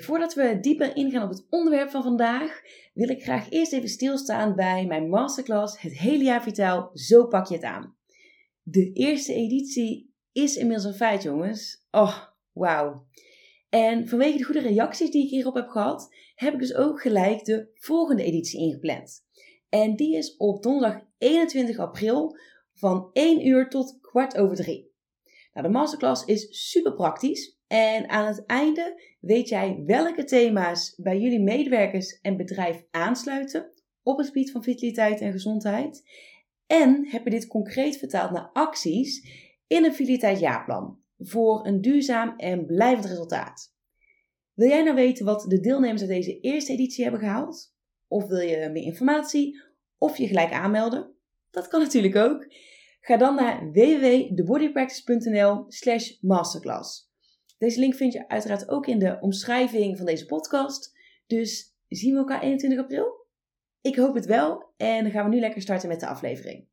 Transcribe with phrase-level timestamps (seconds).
[0.00, 2.60] Voordat we dieper ingaan op het onderwerp van vandaag,
[2.94, 7.46] wil ik graag eerst even stilstaan bij mijn masterclass Het hele jaar vitaal, zo pak
[7.46, 7.96] je het aan.
[8.62, 11.86] De eerste editie is inmiddels een feit, jongens.
[11.90, 13.06] Oh, wauw.
[13.68, 17.44] En vanwege de goede reacties die ik hierop heb gehad, heb ik dus ook gelijk
[17.44, 19.24] de volgende editie ingepland.
[19.68, 22.36] En die is op donderdag 21 april
[22.74, 24.90] van 1 uur tot kwart over 3.
[25.52, 31.18] Nou, de masterclass is super praktisch en aan het einde weet jij welke thema's bij
[31.18, 36.02] jullie medewerkers en bedrijf aansluiten op het gebied van vitaliteit en gezondheid.
[36.66, 39.28] En heb je dit concreet vertaald naar acties
[39.66, 43.74] in een vitaliteitsjaarplan voor een duurzaam en blijvend resultaat.
[44.54, 47.74] Wil jij nou weten wat de deelnemers uit deze eerste editie hebben gehaald?
[48.08, 49.62] Of wil je meer informatie?
[49.98, 51.14] Of je gelijk aanmelden?
[51.50, 52.46] Dat kan natuurlijk ook.
[53.00, 57.11] Ga dan naar www.thebodypractice.nl slash masterclass.
[57.62, 60.92] Deze link vind je uiteraard ook in de omschrijving van deze podcast.
[61.26, 63.26] Dus zien we elkaar 21 april?
[63.80, 64.72] Ik hoop het wel.
[64.76, 66.68] En dan gaan we nu lekker starten met de aflevering.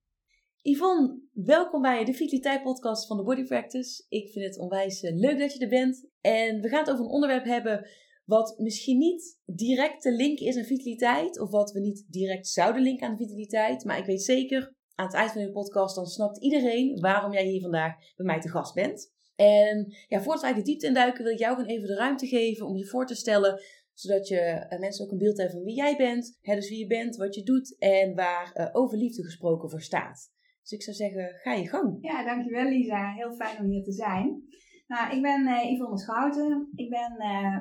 [0.62, 4.06] Yvonne, welkom bij de Vitaliteit Podcast van de Body Practice.
[4.08, 6.10] Ik vind het onwijs eh, leuk dat je er bent.
[6.22, 7.90] En we gaan het over een onderwerp hebben
[8.26, 12.82] wat misschien niet direct te linken is aan vitaliteit, of wat we niet direct zouden
[12.82, 13.84] linken aan de vitaliteit.
[13.84, 17.46] Maar ik weet zeker, aan het eind van de podcast, dan snapt iedereen waarom jij
[17.46, 19.18] hier vandaag bij mij te gast bent.
[19.40, 22.66] En ja, voordat wij de diepte induiken, wil ik jou gewoon even de ruimte geven
[22.66, 23.62] om je voor te stellen
[23.94, 26.38] zodat je uh, mensen ook een beeld hebben van wie jij bent.
[26.42, 29.82] Hè, dus wie je bent, wat je doet en waar uh, over liefde gesproken voor
[29.82, 30.32] staat.
[30.62, 31.98] Dus ik zou zeggen, ga je gang.
[32.02, 33.14] Ja, dankjewel Lisa.
[33.14, 34.44] Heel fijn om hier te zijn.
[34.88, 36.70] Nou, ik ben uh, Yvonne Schouten.
[36.76, 37.12] Ik ben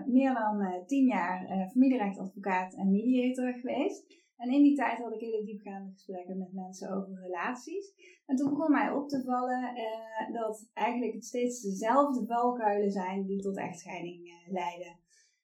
[0.06, 4.05] meer dan tien jaar familierechtadvocaat en mediator geweest.
[4.38, 7.94] En in die tijd had ik hele diepgaande gesprekken met mensen over relaties.
[8.26, 13.26] En toen begon mij op te vallen uh, dat eigenlijk het steeds dezelfde valkuilen zijn
[13.26, 14.99] die tot echtscheiding uh, leiden.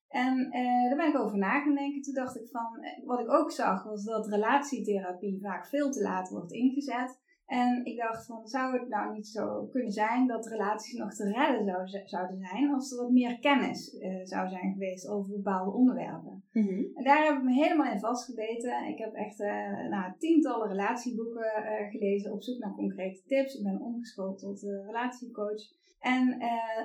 [0.09, 2.03] En uh, daar ben ik over na gaan denken.
[2.03, 6.29] Toen dacht ik van, wat ik ook zag, was dat relatietherapie vaak veel te laat
[6.29, 7.21] wordt ingezet.
[7.47, 11.25] En ik dacht van, zou het nou niet zo kunnen zijn dat relaties nog te
[11.25, 15.71] redden zou, zouden zijn als er wat meer kennis uh, zou zijn geweest over bepaalde
[15.71, 16.45] onderwerpen.
[16.53, 18.87] Mm En daar heb ik me helemaal in vastgebeten.
[18.89, 23.55] Ik heb echt uh, nou, tientallen relatieboeken uh, gelezen op zoek naar concrete tips.
[23.55, 25.83] Ik ben omgeschoold tot relatiecoach.
[26.01, 26.39] En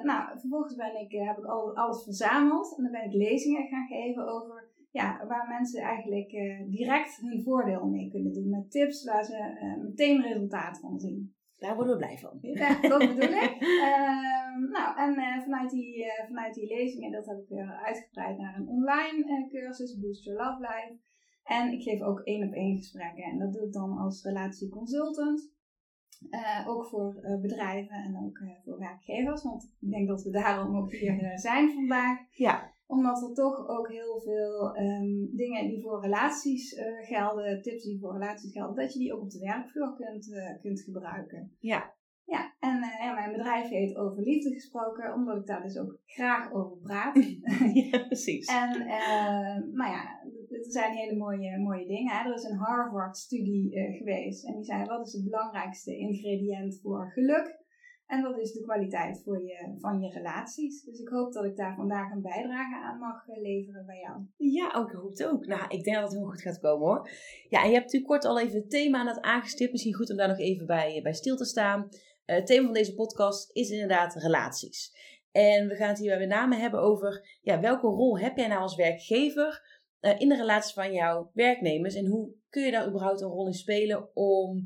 [0.04, 3.88] nou, vervolgens ben ik, heb ik al, alles verzameld en dan ben ik lezingen gaan
[3.88, 8.50] geven over ja, waar mensen eigenlijk uh, direct hun voordeel mee kunnen doen.
[8.50, 11.34] Met tips waar ze uh, meteen resultaat van zien.
[11.58, 12.38] Daar worden we blij van.
[12.42, 13.62] Ja, dat bedoel ik.
[13.62, 18.56] Uh, nou, en uh, vanuit, die, vanuit die lezingen, dat heb ik weer uitgebreid naar
[18.56, 20.98] een online cursus, Boost Your Love Life.
[21.44, 23.24] En ik geef ook één op één gesprekken.
[23.24, 25.52] En dat doe ik dan als relatieconsultant.
[26.68, 29.44] ook voor bedrijven en ook voor werkgevers.
[29.44, 32.20] Want ik denk dat we daarom ook hier zijn vandaag.
[32.32, 37.84] Ja omdat er toch ook heel veel um, dingen die voor relaties uh, gelden, tips
[37.84, 41.56] die voor relaties gelden, dat je die ook op de werkvloer kunt, uh, kunt gebruiken.
[41.60, 41.98] Ja.
[42.26, 46.00] Ja, en uh, ja, mijn bedrijf heet Over Liefde gesproken, omdat ik daar dus ook
[46.06, 47.16] graag over praat.
[47.92, 48.48] ja, precies.
[48.48, 48.88] En,
[49.74, 52.14] maar ja, er zijn hele mooie, mooie dingen.
[52.14, 52.30] Hè.
[52.30, 57.59] Er is een Harvard-studie geweest en die zei: wat is het belangrijkste ingrediënt voor geluk?
[58.10, 60.84] En dat is de kwaliteit voor je, van je relaties.
[60.84, 64.26] Dus ik hoop dat ik daar vandaag een bijdrage aan mag eh, leveren bij jou.
[64.38, 65.46] Ja, ook, ik hoop het ook.
[65.46, 67.10] Nou, ik denk dat het heel goed gaat komen hoor.
[67.50, 69.72] Ja, en je hebt natuurlijk kort al even het thema net aangestipt.
[69.72, 71.88] Misschien goed om daar nog even bij, bij stil te staan.
[71.90, 74.92] Uh, het thema van deze podcast is inderdaad relaties.
[75.32, 78.62] En we gaan het hier met name hebben over ja, welke rol heb jij nou
[78.62, 81.96] als werkgever uh, in de relatie van jouw werknemers?
[81.96, 84.64] En hoe kun je daar überhaupt een rol in spelen om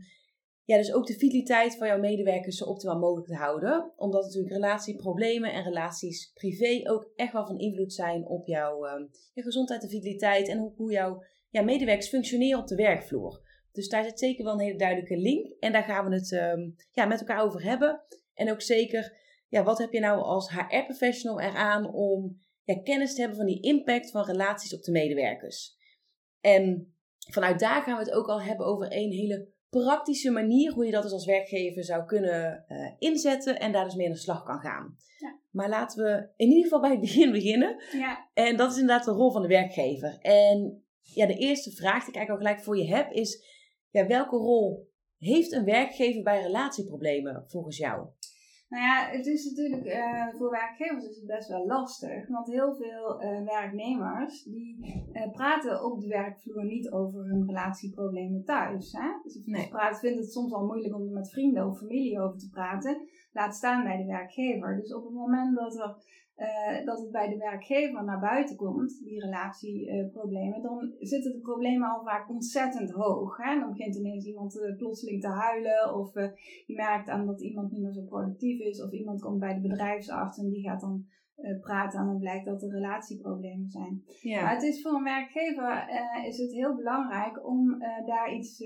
[0.65, 3.91] ja, dus ook de vitaliteit van jouw medewerkers zo optimaal mogelijk te houden.
[3.95, 9.07] Omdat natuurlijk relatieproblemen en relaties privé ook echt wel van invloed zijn op jouw uh,
[9.33, 10.47] gezondheid en vitaliteit.
[10.47, 13.41] En hoe, hoe jouw ja, medewerkers functioneren op de werkvloer.
[13.71, 15.55] Dus daar zit zeker wel een hele duidelijke link.
[15.59, 18.01] En daar gaan we het um, ja, met elkaar over hebben.
[18.33, 19.17] En ook zeker,
[19.47, 23.61] ja, wat heb je nou als HR-professional eraan om ja, kennis te hebben van die
[23.61, 25.75] impact van relaties op de medewerkers.
[26.41, 26.93] En
[27.31, 30.91] vanuit daar gaan we het ook al hebben over een hele praktische manier hoe je
[30.91, 34.43] dat dus als werkgever zou kunnen uh, inzetten en daar dus mee aan de slag
[34.43, 34.97] kan gaan.
[35.19, 35.39] Ja.
[35.51, 37.81] Maar laten we in ieder geval bij het begin beginnen.
[37.91, 38.29] Ja.
[38.33, 40.17] En dat is inderdaad de rol van de werkgever.
[40.21, 43.51] En ja, de eerste vraag die ik eigenlijk al gelijk voor je heb is...
[43.89, 48.07] Ja, welke rol heeft een werkgever bij relatieproblemen volgens jou?
[48.73, 52.27] Nou ja, het is natuurlijk uh, voor werkgevers is het best wel lastig.
[52.27, 54.77] Want heel veel uh, werknemers die
[55.13, 58.91] uh, praten op de werkvloer niet over hun relatieproblemen thuis.
[58.91, 59.07] Hè?
[59.23, 59.67] Dus nee.
[59.67, 63.07] praten, vinden het soms al moeilijk om er met vrienden of familie over te praten.
[63.31, 64.75] Laat staan bij de werkgever.
[64.75, 65.95] Dus op het moment dat er
[66.37, 71.39] uh, dat het bij de werkgever naar buiten komt, die relatieproblemen, uh, dan zitten de
[71.39, 73.37] problemen al vaak ontzettend hoog.
[73.37, 73.59] Hè?
[73.59, 76.13] Dan begint ineens iemand uh, plotseling te huilen, of
[76.65, 79.67] je merkt aan dat iemand niet meer zo productief is, of iemand komt bij de
[79.67, 81.05] bedrijfsarts en die gaat dan
[81.61, 84.03] praten en dan blijkt dat er relatieproblemen zijn.
[84.21, 84.41] Ja.
[84.41, 85.87] Maar het is voor een werkgever
[86.25, 88.59] is het heel belangrijk om daar iets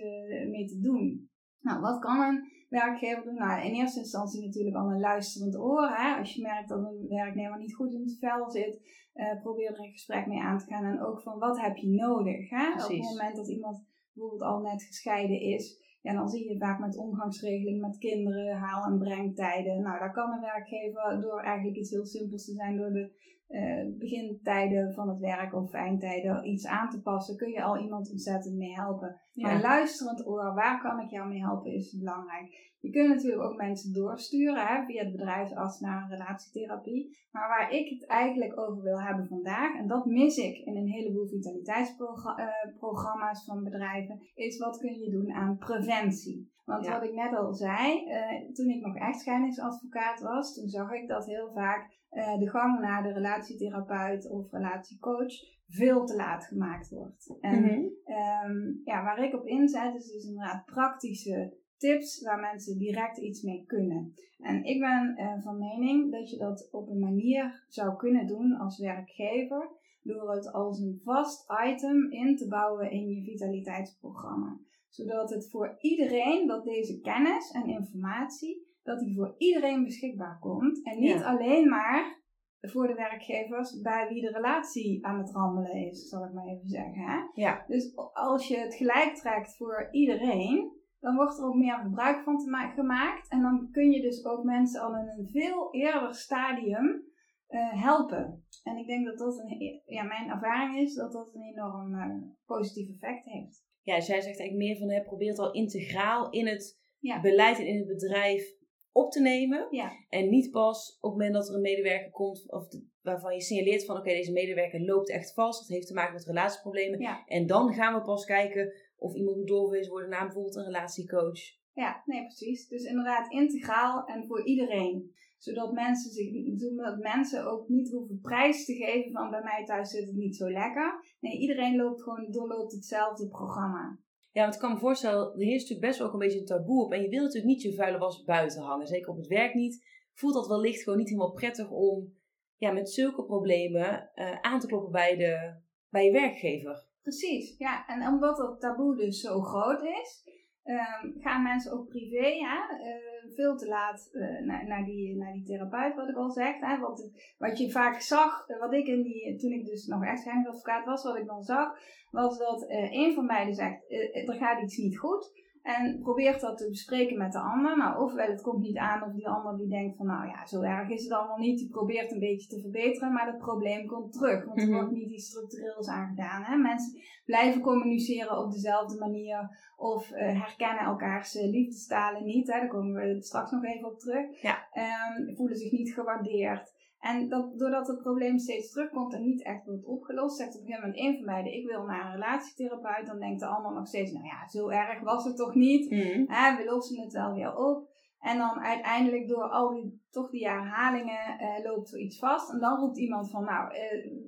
[0.49, 1.29] mee te doen.
[1.61, 3.35] Nou, wat kan een werkgever doen?
[3.35, 5.89] Nou, in eerste instantie natuurlijk al een luisterend oor.
[5.89, 6.17] Hè?
[6.19, 8.81] Als je merkt dat een werknemer niet goed in het vel zit,
[9.15, 10.85] uh, probeer er een gesprek mee aan te gaan.
[10.85, 12.49] En ook van wat heb je nodig?
[12.49, 12.71] Hè?
[12.71, 16.79] Op het moment dat iemand bijvoorbeeld al net gescheiden is, ja, dan zie je vaak
[16.79, 19.81] met omgangsregeling met kinderen, haal- en brengtijden.
[19.81, 23.11] Nou, daar kan een werkgever door eigenlijk iets heel simpels te zijn, door de
[23.49, 28.11] uh, begintijden van het werk of eindtijden iets aan te passen, kun je al iemand
[28.11, 29.21] ontzettend mee helpen.
[29.33, 32.65] Maar luisterend oor, waar kan ik jou mee helpen, is belangrijk.
[32.79, 37.17] Je kunt natuurlijk ook mensen doorsturen hè, via het bedrijfsarts naar relatietherapie.
[37.31, 40.87] Maar waar ik het eigenlijk over wil hebben vandaag, en dat mis ik in een
[40.87, 46.55] heleboel vitaliteitsprogramma's van bedrijven, is wat kun je doen aan preventie.
[46.65, 51.07] Want wat ik net al zei, uh, toen ik nog echtscheidingsadvocaat was, toen zag ik
[51.07, 55.33] dat heel vaak uh, de gang naar de relatietherapeut of relatiecoach
[55.67, 57.37] veel te laat gemaakt wordt.
[57.41, 58.81] En mm -hmm.
[58.83, 63.63] ja, waar ik op inzet is dus inderdaad praktische tips waar mensen direct iets mee
[63.65, 64.13] kunnen.
[64.39, 68.53] En ik ben uh, van mening dat je dat op een manier zou kunnen doen
[68.53, 69.69] als werkgever
[70.01, 74.59] door het als een vast item in te bouwen in je vitaliteitsprogramma.
[74.89, 78.56] Zodat het voor iedereen, dat deze kennis en informatie
[78.87, 80.83] dat die voor iedereen beschikbaar komt.
[80.83, 82.21] En niet alleen maar
[82.61, 86.67] voor de werkgevers bij wie de relatie aan het rammelen is, zal ik maar even
[86.67, 87.01] zeggen.
[87.01, 87.17] Hè?
[87.33, 87.63] Ja.
[87.67, 92.37] Dus als je het gelijk trekt voor iedereen, dan wordt er ook meer gebruik van
[92.37, 93.29] te gemaakt.
[93.29, 97.03] En dan kun je dus ook mensen al in een veel eerder stadium
[97.49, 98.45] uh, helpen.
[98.63, 102.15] En ik denk dat dat een, ja, mijn ervaring is dat dat een enorm uh,
[102.45, 103.65] positief effect heeft.
[103.81, 106.85] Ja, zij zegt eigenlijk meer van, hè, probeer het al integraal in het
[107.21, 108.56] beleid en in het bedrijf
[108.97, 109.67] op te nemen.
[109.69, 109.91] Ja.
[110.09, 112.67] En niet pas op het moment dat er een medewerker komt of
[113.01, 115.59] waarvan je signaleert van oké, deze medewerker loopt echt vast.
[115.59, 116.99] Dat heeft te maken met relatieproblemen.
[116.99, 117.23] Ja.
[117.25, 121.39] En dan gaan we pas kijken of iemand moet doorverwezen worden naar bijvoorbeeld een relatiecoach.
[121.73, 122.67] Ja, nee, precies.
[122.67, 125.15] Dus inderdaad integraal en voor iedereen.
[125.37, 129.89] Zodat mensen, zich, zodat mensen ook niet hoeven prijs te geven van bij mij thuis
[129.89, 131.15] zit het niet zo lekker.
[131.19, 133.99] Nee, iedereen loopt gewoon, doorloopt hetzelfde programma.
[134.37, 136.45] Ja, want ik kan me voorstellen, er heerst natuurlijk best wel ook een beetje een
[136.45, 136.91] taboe op.
[136.91, 138.87] En je wil natuurlijk niet je vuile was buiten hangen.
[138.87, 139.85] Zeker op het werk niet.
[140.13, 142.13] Voelt dat wellicht gewoon niet helemaal prettig om
[142.55, 145.55] ja, met zulke problemen uh, aan te kloppen bij, de,
[145.89, 146.85] bij je werkgever.
[147.01, 147.87] Precies, ja.
[147.87, 150.23] En omdat dat taboe dus zo groot is,
[150.67, 155.43] um, gaan mensen ook privé ja, uh, veel te laat uh, naar, die, naar die
[155.43, 156.59] therapeut, wat ik al zeg.
[156.59, 160.85] Hè, wat, wat je vaak zag, wat ik in die, toen ik dus nog echtscheidingsadvocaat
[160.85, 161.79] was, wat ik dan zag,
[162.11, 163.91] was dat een van beiden zegt,
[164.27, 165.31] er gaat iets niet goed.
[165.75, 167.77] En probeert dat te bespreken met de ander.
[167.77, 170.61] Nou, ofwel het komt niet aan, of die ander die denkt van, nou ja, zo
[170.61, 171.59] erg is het allemaal niet.
[171.59, 174.45] Die probeert een beetje te verbeteren, maar het probleem komt terug.
[174.45, 174.75] Want er mhm.
[174.75, 176.43] wordt niet iets structureels aan gedaan.
[176.43, 176.55] Hè?
[176.55, 179.65] Mensen blijven communiceren op dezelfde manier.
[179.77, 182.53] Of uh, herkennen elkaars uh, liefdestalen niet.
[182.53, 182.59] Hè?
[182.59, 184.41] Daar komen we straks nog even op terug.
[184.41, 184.67] Ja.
[184.73, 186.75] Um, voelen zich niet gewaardeerd.
[186.99, 190.67] En dat, doordat het probleem steeds terugkomt en niet echt wordt opgelost, zegt op een
[190.67, 193.07] gegeven moment één van beiden, ik wil naar een relatietherapeut.
[193.07, 195.89] Dan denkt de ander nog steeds, nou ja, zo erg was het toch niet.
[195.91, 196.25] Mm.
[196.57, 197.95] we lossen het wel weer op.
[198.19, 202.51] En dan uiteindelijk door al die, toch die herhalingen uh, loopt er iets vast.
[202.51, 203.73] En dan roept iemand van, nou,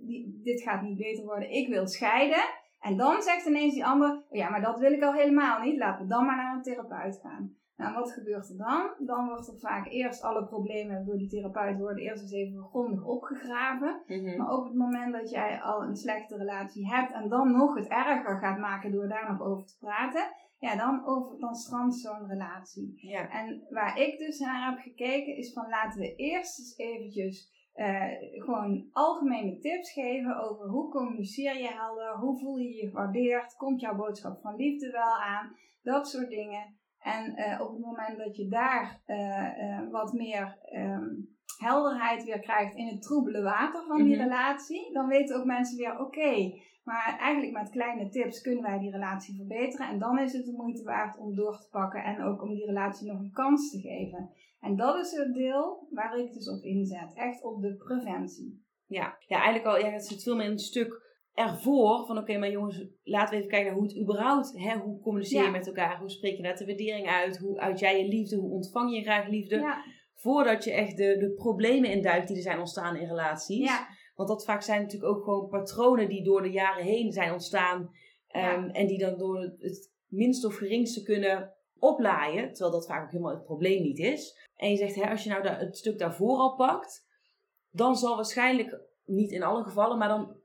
[0.06, 2.44] die, dit gaat niet beter worden, ik wil scheiden.
[2.80, 5.78] En dan zegt ineens die ander, oh ja, maar dat wil ik al helemaal niet,
[5.78, 7.58] laten we dan maar naar een therapeut gaan.
[7.80, 8.94] Nou, wat gebeurt er dan?
[8.98, 13.04] Dan wordt er vaak eerst alle problemen door die therapeut worden eerst eens even grondig
[13.04, 14.02] opgegraven.
[14.08, 14.38] Mhm.
[14.38, 17.88] Maar op het moment dat jij al een slechte relatie hebt en dan nog het
[17.88, 22.28] erger gaat maken door daar nog over te praten, ja, dan, over, dan strandt zo'n
[22.28, 22.94] relatie.
[22.96, 23.30] Ja.
[23.30, 28.44] En waar ik dus naar heb gekeken is van laten we eerst eens eventjes uh,
[28.44, 33.82] gewoon algemene tips geven over hoe communiceer je helder, hoe voel je je gewaardeerd, komt
[33.82, 36.79] jouw boodschap van liefde wel aan, dat soort dingen.
[37.00, 41.28] En uh, op het moment dat je daar uh, uh, wat meer um,
[41.58, 44.24] helderheid weer krijgt in het troebele water van die Mhm.
[44.24, 46.52] relatie, dan weten ook mensen weer, oké,
[46.84, 49.88] maar eigenlijk met kleine tips kunnen wij die relatie verbeteren.
[49.88, 52.66] En dan is het de moeite waard om door te pakken en ook om die
[52.66, 54.30] relatie nog een kans te geven.
[54.60, 57.14] En dat is het deel waar ik dus op inzet.
[57.16, 58.64] Echt op de preventie.
[58.86, 61.09] Ja, ja eigenlijk al, ja, het zit veel meer in een stuk
[61.40, 65.00] ervoor van oké, maar jongens, laten we even kijken naar hoe het überhaupt, hè, hoe
[65.02, 65.52] communiceer je Ja.
[65.52, 68.52] met elkaar, hoe spreek je daar de waardering uit, hoe uit jij je liefde, hoe
[68.52, 69.84] ontvang je graag liefde, Ja,
[70.16, 73.68] voordat je echt de, de problemen induikt die er zijn ontstaan in relaties.
[73.68, 77.32] ja, Want dat vaak zijn natuurlijk ook gewoon patronen die door de jaren heen zijn
[77.32, 77.90] ontstaan
[78.28, 83.12] ehm, en die dan door het minst of geringste kunnen oplaaien, terwijl dat vaak ook
[83.12, 84.48] helemaal het probleem niet is.
[84.56, 87.08] En je zegt, hè, als je nou het stuk daarvoor al pakt,
[87.72, 90.38] dan zal waarschijnlijk, niet in alle gevallen, maar dan,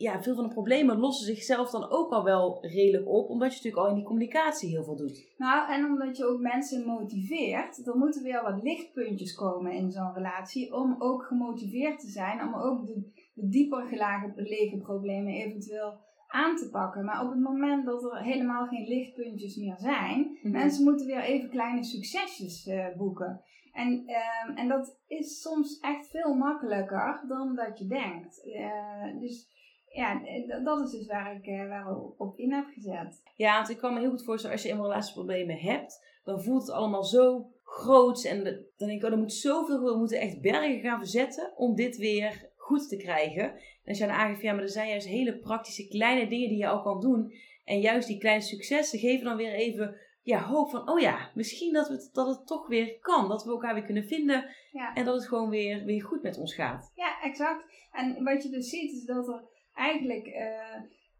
[0.00, 3.54] ja, veel van de problemen lossen zichzelf dan ook al wel redelijk op, omdat je
[3.56, 5.34] natuurlijk al in die communicatie heel veel doet.
[5.36, 10.14] Nou, en omdat je ook mensen motiveert, er moeten weer wat lichtpuntjes komen in zo'n
[10.14, 15.92] relatie om ook gemotiveerd te zijn, om ook de, de dieper gelagen lege problemen eventueel
[16.26, 17.04] aan te pakken.
[17.04, 20.52] Maar op het moment dat er helemaal geen lichtpuntjes meer zijn, Mhm.
[20.52, 23.40] mensen moeten weer even kleine succesjes eh, boeken.
[23.72, 28.42] En, ehm, en dat is soms echt veel makkelijker dan dat je denkt.
[28.54, 29.58] Eh, dus
[29.92, 30.20] ja,
[30.64, 33.22] dat is dus waar ik eh, waar op in heb gezet.
[33.36, 36.62] Ja, want ik kan me heel goed voorstellen, als je eenmaal relatieproblemen hebt, dan voelt
[36.66, 38.24] het allemaal zo groot.
[38.24, 41.74] En dan denk ik, oh, er moet zoveel, we moeten echt bergen gaan verzetten om
[41.74, 43.44] dit weer goed te krijgen.
[43.44, 46.58] En als je dan aangeeft, ja, maar er zijn juist hele praktische kleine dingen die
[46.58, 47.32] je al kan doen.
[47.64, 51.72] En juist die kleine successen geven dan weer even ja, hoop van, oh ja, misschien
[51.72, 53.28] dat, we het, dat het toch weer kan.
[53.28, 54.94] Dat we elkaar weer kunnen vinden Ja.
[54.94, 56.92] en dat het gewoon weer, weer goed met ons gaat.
[56.94, 57.64] Ja, exact.
[57.92, 59.44] En wat je dus ziet is dat er
[59.80, 60.76] eigenlijk, eh,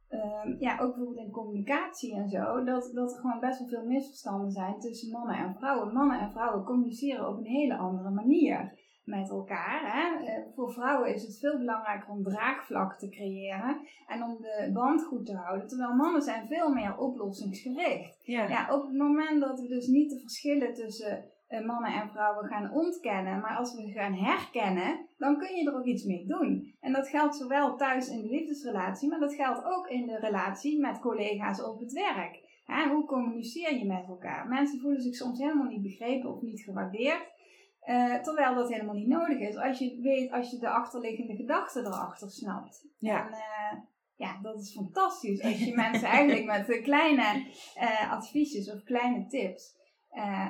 [0.08, 3.86] ehm, ja, ook bijvoorbeeld in communicatie en zo, dat, dat er gewoon best wel veel
[3.86, 5.92] misverstanden zijn tussen mannen en vrouwen.
[5.92, 9.80] Mannen en vrouwen communiceren op een hele andere manier met elkaar.
[9.92, 10.24] Hè?
[10.24, 15.04] Eh, voor vrouwen is het veel belangrijker om draagvlak te creëren en om de band
[15.04, 15.68] goed te houden.
[15.68, 18.20] Terwijl mannen zijn veel meer oplossingsgericht.
[18.22, 22.10] Ja, Ja, op het moment dat we dus niet de verschillen tussen eh, mannen en
[22.10, 26.26] vrouwen gaan ontkennen, maar als we gaan herkennen, dan kun je er ook iets mee
[26.26, 26.74] doen.
[26.80, 30.80] En dat geldt zowel thuis in de liefdesrelatie, maar dat geldt ook in de relatie
[30.80, 32.48] met collega's op het werk.
[32.90, 34.48] Hoe communiceer je met elkaar?
[34.48, 37.38] Mensen voelen zich soms helemaal niet begrepen of niet gewaardeerd.
[37.80, 39.56] eh, terwijl dat helemaal niet nodig is.
[39.56, 42.86] Als je weet, als je de achterliggende gedachten erachter snapt.
[42.98, 43.26] Ja.
[43.26, 43.78] En, eh,
[44.16, 45.42] ja, dat is fantastisch.
[45.42, 49.78] Als je mensen eigenlijk met eh, kleine eh, adviesjes of kleine tips,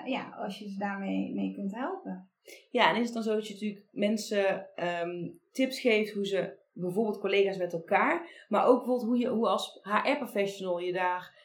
[0.04, 2.29] ja, als je ze daarmee mee kunt helpen.
[2.70, 6.58] Ja, en is het dan zo dat je natuurlijk mensen ehm, tips geeft hoe ze
[6.72, 11.38] bijvoorbeeld collega's met elkaar, maar ook bijvoorbeeld hoe je hoe als HR-professional je daar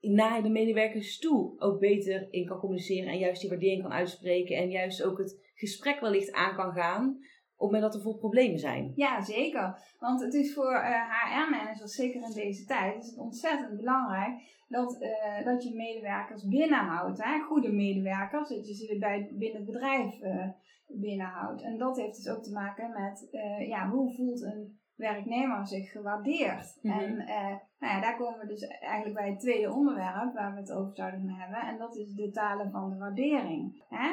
[0.00, 4.56] naar de medewerkers toe ook beter in kan communiceren en juist die waardering kan uitspreken
[4.56, 7.24] en juist ook het gesprek wellicht aan kan gaan
[7.64, 8.92] op het moment dat er veel problemen zijn.
[8.94, 9.94] Ja, zeker.
[9.98, 10.84] Want het is voor
[11.24, 17.24] HR-managers, zeker in deze tijd, is het ontzettend belangrijk dat, eh, dat je medewerkers binnenhoudt.
[17.24, 17.40] Hè?
[17.40, 20.48] Goede medewerkers, dat je ze bij, binnen het bedrijf eh,
[20.86, 21.62] binnenhoudt.
[21.62, 25.90] En dat heeft dus ook te maken met eh, ja, hoe voelt een werknemer zich
[25.90, 26.78] gewaardeerd.
[26.82, 26.98] Mhm.
[26.98, 30.60] En eh, nou ja, daar komen we dus eigenlijk bij het tweede onderwerp waar we
[30.60, 31.60] het over zouden hebben.
[31.60, 33.84] En dat is de talen van de waardering.
[33.88, 34.10] Hè?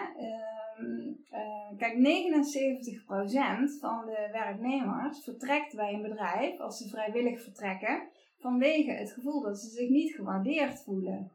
[0.78, 8.10] Ehm, eh, kijk, 79% van de werknemers vertrekt bij een bedrijf als ze vrijwillig vertrekken
[8.40, 11.32] vanwege het gevoel dat ze zich niet gewaardeerd voelen.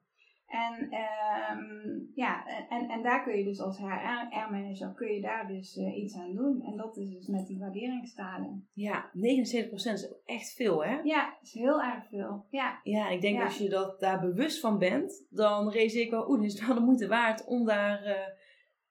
[0.47, 5.77] En, ehm, ja, en, en daar kun je dus als HR-manager kun je daar dus
[5.77, 6.63] eh, iets aan doen.
[6.63, 8.69] En dat is dus met die waarderingstalen.
[8.73, 11.01] Ja, 79% is echt veel hè?
[11.03, 12.47] Ja, is heel erg veel.
[12.51, 13.45] Ja, Ja, ik denk Ja.
[13.45, 16.75] als je dat daar bewust van bent, dan realiseer ik wel, oeh, is het wel
[16.77, 18.27] de moeite waard om daar, eh,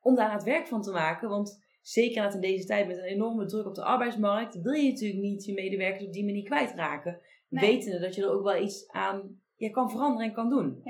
[0.05, 1.29] om daar het werk van te maken.
[1.29, 5.21] Want zeker in deze tijd met een enorme druk op de arbeidsmarkt, wil je natuurlijk
[5.21, 7.19] niet je medewerkers op die manier kwijtraken.
[7.50, 7.69] Nee.
[7.69, 10.81] Wetende dat je er ook wel iets aan je kan veranderen en kan doen.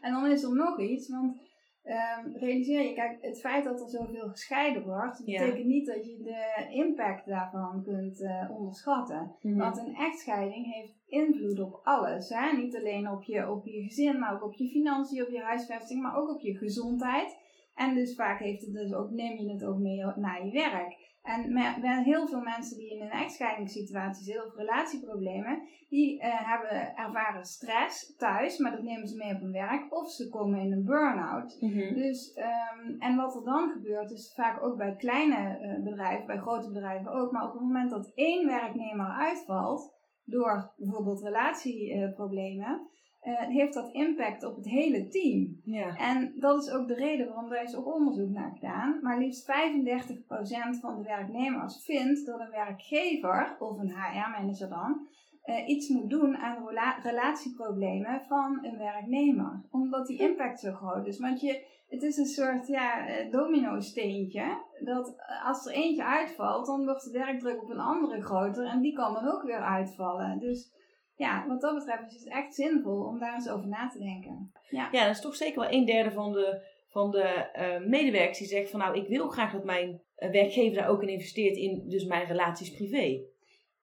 [0.00, 1.48] En dan is er nog iets, want
[1.82, 5.44] ehm, realiseer je, kijk, het feit dat er zoveel gescheiden wordt, Ja.
[5.44, 9.36] betekent niet dat je de impact daarvan kunt eh, onderschatten.
[9.42, 12.28] Want een echtscheiding heeft invloed op alles.
[12.28, 12.56] Hè?
[12.56, 16.02] Niet alleen op je, op je gezin, maar ook op je financiën, op je huisvesting,
[16.02, 17.38] maar ook op je gezondheid.
[17.74, 21.08] En dus vaak heeft het dus ook, neem je het ook mee naar je werk.
[21.22, 26.50] En me- me- heel veel mensen die in een echtscheidingssituatie zitten, veel relatieproblemen, die eh,
[26.50, 29.94] hebben ervaren stress thuis, maar dat nemen ze mee op hun werk.
[29.94, 31.56] Of ze komen in een burn-out.
[31.60, 31.94] Mhm.
[31.94, 36.38] Dus, ehm, en wat er dan gebeurt, is vaak ook bij kleine eh, bedrijven, bij
[36.38, 42.88] grote bedrijven ook, maar op het moment dat één werknemer uitvalt, door bijvoorbeeld relatieproblemen,
[43.22, 45.60] uh, heeft dat impact op het hele team.
[45.64, 45.96] Ja.
[45.96, 48.98] En dat is ook de reden waarom daar is ook onderzoek naar gedaan.
[49.02, 55.08] Maar liefst 35% van de werknemers vindt dat een werkgever, of een HR-manager dan,
[55.44, 56.68] uh, iets moet doen aan
[57.02, 59.62] relatieproblemen van een werknemer.
[59.70, 61.18] Omdat die impact zo groot is.
[61.18, 64.62] Want je, het is een soort ja, eh, domino-steentje.
[64.84, 68.66] Dat als er eentje uitvalt, dan wordt de werkdruk op een andere groter.
[68.66, 70.38] En die kan dan ook weer uitvallen.
[70.38, 70.78] Dus
[71.20, 74.52] ja, wat dat betreft is het echt zinvol om daar eens over na te denken.
[74.68, 78.38] Ja, ja dat is toch zeker wel een derde van de, van de uh, medewerkers
[78.38, 81.88] die zegt van nou, ik wil graag dat mijn werkgever daar ook in investeert in
[81.88, 83.20] dus mijn relaties privé.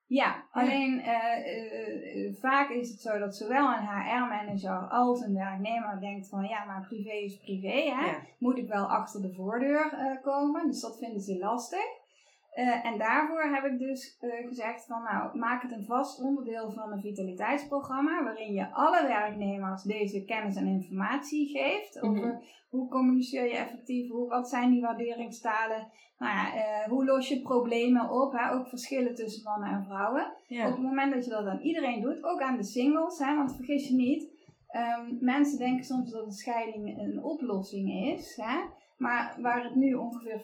[0.05, 6.29] Ja, alleen uh, vaak is het zo dat zowel een HR-manager als een werknemer denkt
[6.29, 7.91] van ja, maar privé is privé.
[7.95, 8.17] Hè?
[8.37, 10.67] Moet ik wel achter de voordeur komen?
[10.67, 12.05] Dus dat vinden ze lastig.
[12.57, 16.71] Uh, en daarvoor heb ik dus uh, gezegd van nou, maak het een vast onderdeel
[16.71, 22.37] van een vitaliteitsprogramma waarin je alle werknemers deze kennis en informatie geeft over mhm.
[22.69, 25.87] hoe communiceer je effectief, hoe, wat zijn die waarderingstalen,
[26.17, 30.25] nou ja, uh, hoe los je problemen op, hè, ook verschillen tussen mannen en vrouwen.
[30.49, 33.55] Op het moment dat je dat aan iedereen doet, ook aan de singles, hè, want
[33.55, 34.29] vergis je niet,
[34.71, 38.35] um, mensen denken soms dat een scheiding een oplossing is.
[38.35, 38.57] Hè,
[38.97, 40.41] maar waar het nu ongeveer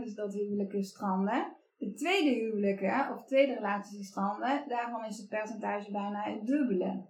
[0.00, 1.56] 40% is dat huwelijken stranden.
[1.76, 7.08] De tweede huwelijken of tweede relaties stranden, daarvan is het percentage bijna het dubbele.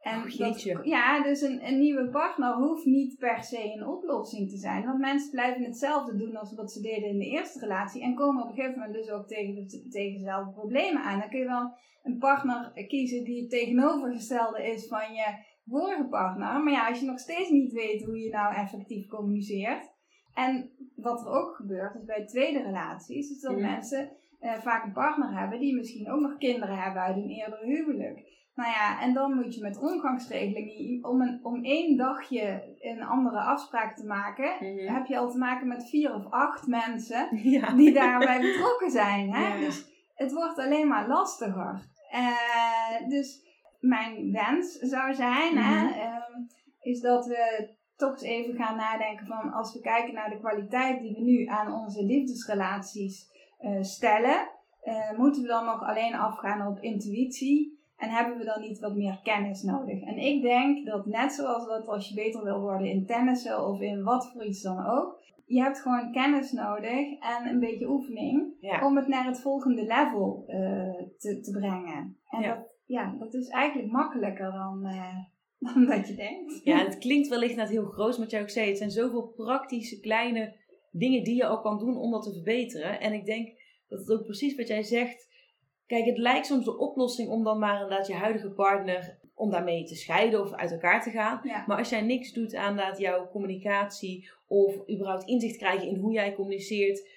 [0.00, 4.50] En oh, dat, ja, dus een, een nieuwe partner hoeft niet per se een oplossing
[4.50, 4.84] te zijn.
[4.84, 8.02] Want mensen blijven hetzelfde doen als wat ze deden in de eerste relatie.
[8.02, 11.20] En komen op een gegeven moment dus ook tegen, tegen dezelfde problemen aan.
[11.20, 11.72] Dan kun je wel
[12.02, 16.62] een partner kiezen die het tegenovergestelde is van je vorige partner.
[16.62, 19.94] Maar ja, als je nog steeds niet weet hoe je nou effectief communiceert.
[20.34, 24.92] En wat er ook gebeurt, is bij tweede relaties, is dat mensen uh, vaak een
[24.92, 28.34] partner hebben die misschien ook nog kinderen hebben uit een eerdere huwelijk.
[28.54, 33.40] Nou ja, en dan moet je met omgangsregelingen, om, een, om één dagje een andere
[33.40, 34.94] afspraak te maken, mhm.
[34.94, 37.28] heb je al te maken met vier of acht mensen
[37.76, 39.32] die daarbij betrokken zijn.
[39.34, 39.58] Hè?
[39.58, 41.80] Dus het wordt alleen maar lastiger.
[42.12, 43.44] Uh, dus
[43.80, 45.98] mijn wens zou zijn, hè, mhm.
[45.98, 46.32] ehm,
[46.80, 51.00] is dat we toch eens even gaan nadenken van als we kijken naar de kwaliteit
[51.00, 54.48] die we nu aan onze liefdesrelaties uh, stellen,
[54.84, 58.94] uh, moeten we dan nog alleen afgaan op intuïtie en hebben we dan niet wat
[58.94, 60.02] meer kennis nodig?
[60.02, 63.80] En ik denk dat net zoals dat als je beter wil worden in tennissen of
[63.80, 68.52] in wat voor iets dan ook, je hebt gewoon kennis nodig en een beetje oefening
[68.82, 70.54] om het naar het volgende level uh,
[71.18, 72.16] te, te brengen.
[72.30, 72.54] En ja.
[72.54, 75.16] Dat, ja, dat is eigenlijk makkelijker dan, uh,
[75.72, 76.60] dan dat je denkt.
[76.64, 80.00] Ja, het klinkt wellicht net heel groot, maar jij ook zei, het zijn zoveel praktische
[80.00, 80.54] kleine
[80.90, 83.00] dingen die je ook kan doen om dat te verbeteren.
[83.00, 85.28] En ik denk dat het ook precies wat jij zegt.
[85.86, 89.84] Kijk, het lijkt soms de oplossing om dan maar inderdaad je huidige partner om daarmee
[89.84, 91.40] te scheiden of uit elkaar te gaan.
[91.66, 96.12] Maar als jij niks doet aan dat jouw communicatie of überhaupt inzicht krijgen in hoe
[96.12, 97.08] jij communiceert,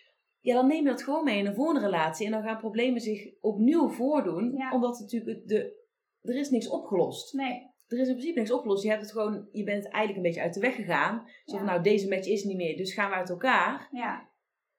[0.41, 2.25] ja, dan neem je dat gewoon mee in een volgende relatie.
[2.25, 5.78] En dan gaan problemen zich opnieuw voordoen, omdat natuurlijk de,
[6.21, 7.34] er is niks opgelost.
[7.34, 7.67] Nee.
[7.88, 8.84] Er is in principe niks opgelost.
[8.84, 11.28] Je hebt het gewoon, je bent eigenlijk een beetje uit de weg gegaan.
[11.45, 13.89] Zo van, nou, deze match is niet meer, dus gaan we uit elkaar.
[13.91, 14.30] Ja.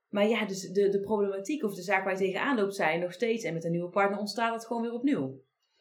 [0.09, 3.13] Maar ja, dus de, de problematiek of de zaak waar je tegenaan loopt zijn nog
[3.13, 3.45] steeds.
[3.45, 5.41] En met een nieuwe partner ontstaat het gewoon weer opnieuw.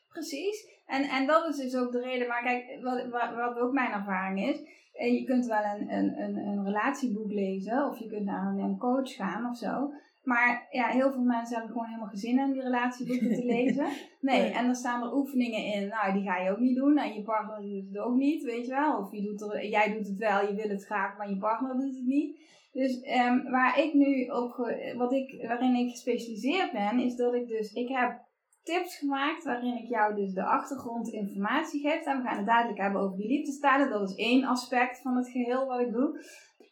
[0.10, 0.68] Precies.
[0.86, 2.28] En, en dat is dus ook de reden.
[2.28, 4.62] Maar kijk, wat, wat, wat ook mijn ervaring is.
[4.94, 7.88] En je kunt wel een, een, een, een relatieboek lezen.
[7.88, 9.92] Of je kunt naar een coach gaan of zo.
[10.24, 13.88] Maar ja, heel veel mensen hebben gewoon helemaal geen zin in die relatieboeken te lezen.
[14.22, 15.88] Nee, en dan staan er oefeningen in.
[15.88, 16.98] Nou, die ga je ook niet doen.
[16.98, 18.98] En je partner doet het ook niet, weet je wel.
[18.98, 21.78] Of je doet er, jij doet het wel, je wil het graag, maar je partner
[21.78, 22.40] doet het niet.
[22.72, 24.56] Dus um, waar ik nu op,
[24.98, 28.28] wat ik, waarin ik gespecialiseerd ben, is dat ik dus, ik heb
[28.64, 32.06] tips gemaakt waarin ik jou dus de achtergrondinformatie geef.
[32.06, 33.90] En we gaan het dadelijk hebben over die liefdestalen.
[33.90, 36.22] Dat is één aspect van het geheel wat ik doe.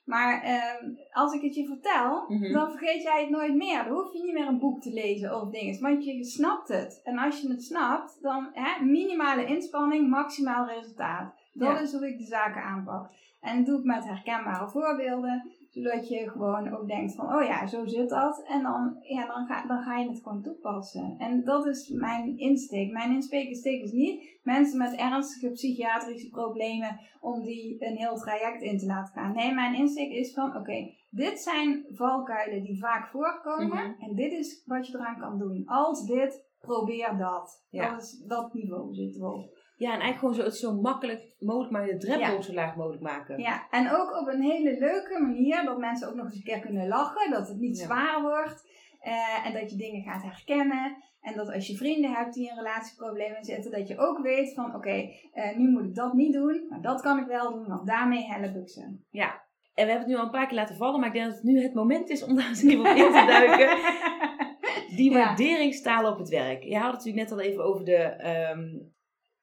[0.08, 0.44] Maar
[0.82, 2.54] um, als ik het je vertel, mhm.
[2.54, 3.84] dan vergeet jij het nooit meer.
[3.84, 5.82] Dan hoef je niet meer een boek te lezen of dingen.
[5.82, 7.02] Want je snapt het.
[7.04, 11.34] En als je het snapt, dan hè, minimale inspanning, maximaal resultaat.
[11.54, 13.10] Dat is hoe ik de zaken aanpak.
[13.42, 15.52] En dat doe ik met herkenbare voorbeelden
[15.84, 18.44] zodat je gewoon ook denkt van, oh ja, zo zit dat.
[18.48, 21.16] En dan, ja, dan, ga, dan ga je het gewoon toepassen.
[21.18, 22.92] En dat is mijn insteek.
[22.92, 23.50] Mijn insteek
[23.82, 29.14] is niet mensen met ernstige psychiatrische problemen om die een heel traject in te laten
[29.14, 29.36] gaan.
[29.36, 33.92] Nee, mijn insteek is van, oké, dit zijn valkuilen die vaak voorkomen.
[33.92, 34.02] Mhm.
[34.02, 35.66] En dit is wat je eraan kan doen.
[35.66, 37.66] Als dit, probeer dat.
[37.70, 37.92] Ja.
[37.92, 39.57] Dat, is, dat niveau zitten we op.
[39.78, 43.04] Ja, en eigenlijk gewoon zo, het zo makkelijk mogelijk maar de drempel zo laag mogelijk
[43.04, 43.40] maken.
[43.40, 46.60] Ja, en ook op een hele leuke manier, dat mensen ook nog eens een keer
[46.60, 48.70] kunnen lachen, dat het niet zwaar wordt.
[49.00, 51.04] Eh, en dat je dingen gaat herkennen.
[51.22, 54.76] En dat als je vrienden hebt die in relatieproblemen zitten, dat je ook weet van
[54.76, 57.88] oké, eh, nu moet ik dat niet doen, maar dat kan ik wel doen, want
[57.88, 58.98] daarmee help ik ze.
[59.10, 61.26] Ja, en we hebben het nu al een paar keer laten vallen, maar ik denk
[61.26, 63.78] dat het nu het moment is om daar eens even op in te duiken.
[64.98, 66.64] Die waarderingstalen op het werk.
[66.64, 68.60] Je had het natuurlijk net al even over de, ehm,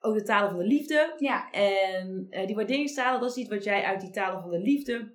[0.05, 1.15] over de talen van de liefde.
[1.19, 4.59] Ja, En eh, die waarderingstalen, dat is iets wat jij uit die talen van de
[4.61, 5.15] liefde,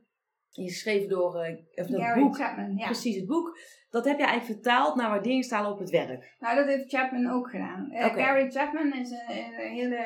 [0.54, 2.78] is geschreven door eh, of dat Gary boek, Chapman.
[2.78, 2.86] Ja.
[2.86, 3.58] precies het boek,
[3.90, 6.36] dat heb je eigenlijk vertaald naar waarderingstalen op het werk.
[6.40, 7.86] Nou, dat heeft Chapman ook gedaan.
[7.92, 8.22] Oké.
[8.22, 10.06] Gary Chapman is een, een hele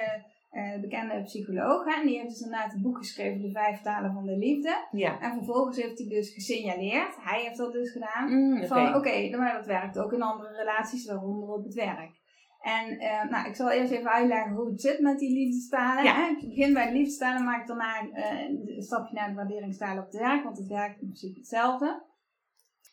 [0.81, 1.85] bekende psycholoog.
[1.85, 1.99] Hè?
[2.01, 4.87] En die heeft dus inderdaad het boek geschreven, De Vijf Talen van de Liefde.
[4.91, 5.19] Ja.
[5.19, 8.67] En vervolgens heeft hij dus gesignaleerd, hij heeft dat dus gedaan, Mm, oké.
[8.67, 12.21] van oké, maar dat werkt ook in andere relaties, waaronder op het werk.
[12.63, 16.03] En eh, nou, ik zal eerst even uitleggen hoe het zit met die liefdestalen.
[16.03, 16.15] Ja.
[16.15, 16.29] Hè?
[16.29, 20.11] Ik begin bij de liefdestalen, maak ik daarna eh, een stapje naar de waarderingstalen op
[20.11, 22.03] het werk, want het werkt in principe hetzelfde.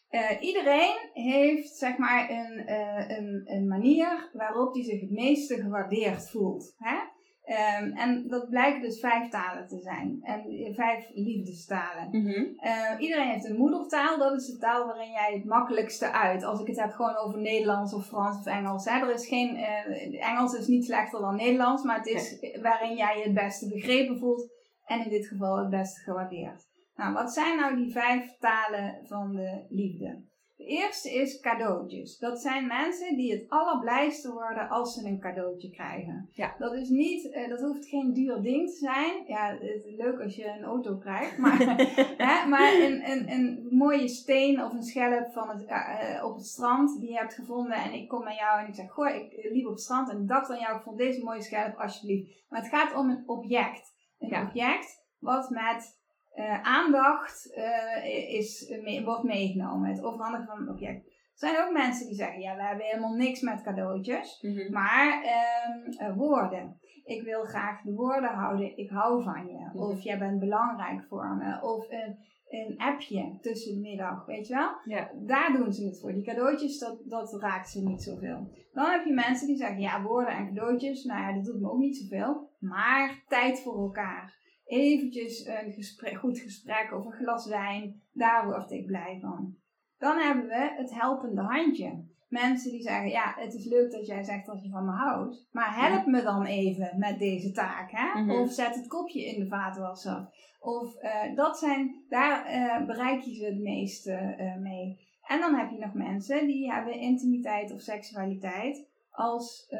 [0.08, 2.72] Eh, iedereen heeft zeg maar een,
[3.16, 6.74] een, een manier waarop hij zich het meeste gewaardeerd voelt.
[6.78, 6.96] Hè?
[7.44, 10.18] Ehm, en dat blijken dus vijf talen te zijn.
[10.22, 12.08] En eh, vijf liefdestalen.
[12.10, 12.44] Mhm.
[12.56, 14.18] Eh, iedereen heeft een moedertaal.
[14.18, 16.44] Dat is de taal waarin jij het makkelijkste uit.
[16.44, 18.84] Als ik het heb gewoon over Nederlands of Frans of Engels.
[18.84, 19.00] Hè.
[19.00, 21.82] Er is geen, eh, Engels is niet slechter dan Nederlands.
[21.82, 24.48] Maar het is waarin jij je het beste begrepen voelt.
[24.84, 26.68] En in dit geval het beste gewaardeerd.
[26.94, 30.28] Nou, wat zijn nou die vijf talen van de liefde?
[30.60, 32.18] De eerste is cadeautjes.
[32.18, 36.28] Dat zijn mensen die het allerblijste worden als ze een cadeautje krijgen.
[36.32, 36.54] Ja.
[36.58, 39.24] Dat is niet, eh, dat hoeft geen duur ding te zijn.
[39.26, 41.58] Ja, het is leuk als je een auto krijgt, maar,
[42.28, 46.34] hè, maar een, een, een mooie steen of een schelp van het, eh, eh, op
[46.36, 47.76] het strand die je hebt gevonden.
[47.76, 50.20] En ik kom naar jou en ik zeg, goh, ik liep op het strand en
[50.20, 52.44] ik dacht aan jou, ik vond deze mooie schelp, alsjeblieft.
[52.48, 53.92] Maar het gaat om een object.
[54.18, 54.42] Een Ja.
[54.42, 55.99] object wat met
[56.30, 59.88] eh, aandacht eh, is, wordt meegenomen.
[59.88, 61.06] Het overhandigen van een object.
[61.06, 64.38] Er zijn ook mensen die zeggen, ja, we hebben helemaal niks met cadeautjes.
[64.42, 64.72] Mhm.
[64.72, 66.78] Maar ehm, eh, woorden.
[67.04, 68.76] Ik wil graag de woorden houden.
[68.76, 69.70] Ik hou van je.
[69.72, 69.78] Mhm.
[69.78, 71.62] Of jij bent belangrijk voor me.
[71.62, 74.26] Of een, een appje tussen de middag.
[74.26, 74.70] Weet je wel?
[74.84, 75.10] Ja.
[75.26, 76.12] Daar doen ze het voor.
[76.12, 78.50] Die cadeautjes, dat, dat raakt ze niet zoveel.
[78.72, 81.04] Dan heb je mensen die zeggen, ja, woorden en cadeautjes.
[81.04, 82.50] Nou ja, dat doet me ook niet zoveel.
[82.58, 84.39] Maar tijd voor elkaar.
[84.70, 88.02] Eventjes een gesprek, goed gesprek of een glas wijn.
[88.12, 89.56] Daar word ik blij van.
[89.98, 94.22] Dan hebben we het helpende handje mensen die zeggen: Ja, het is leuk dat jij
[94.22, 97.90] zegt dat je van me houdt, maar help me dan even met deze taak.
[97.90, 98.20] Hè?
[98.20, 98.30] Mhm.
[98.30, 100.28] Of zet het kopje in de vaatwasser.
[100.60, 105.08] Of eh, dat zijn, daar eh, bereik je ze het meeste eh, mee.
[105.26, 109.74] En dan heb je nog mensen die hebben intimiteit of seksualiteit als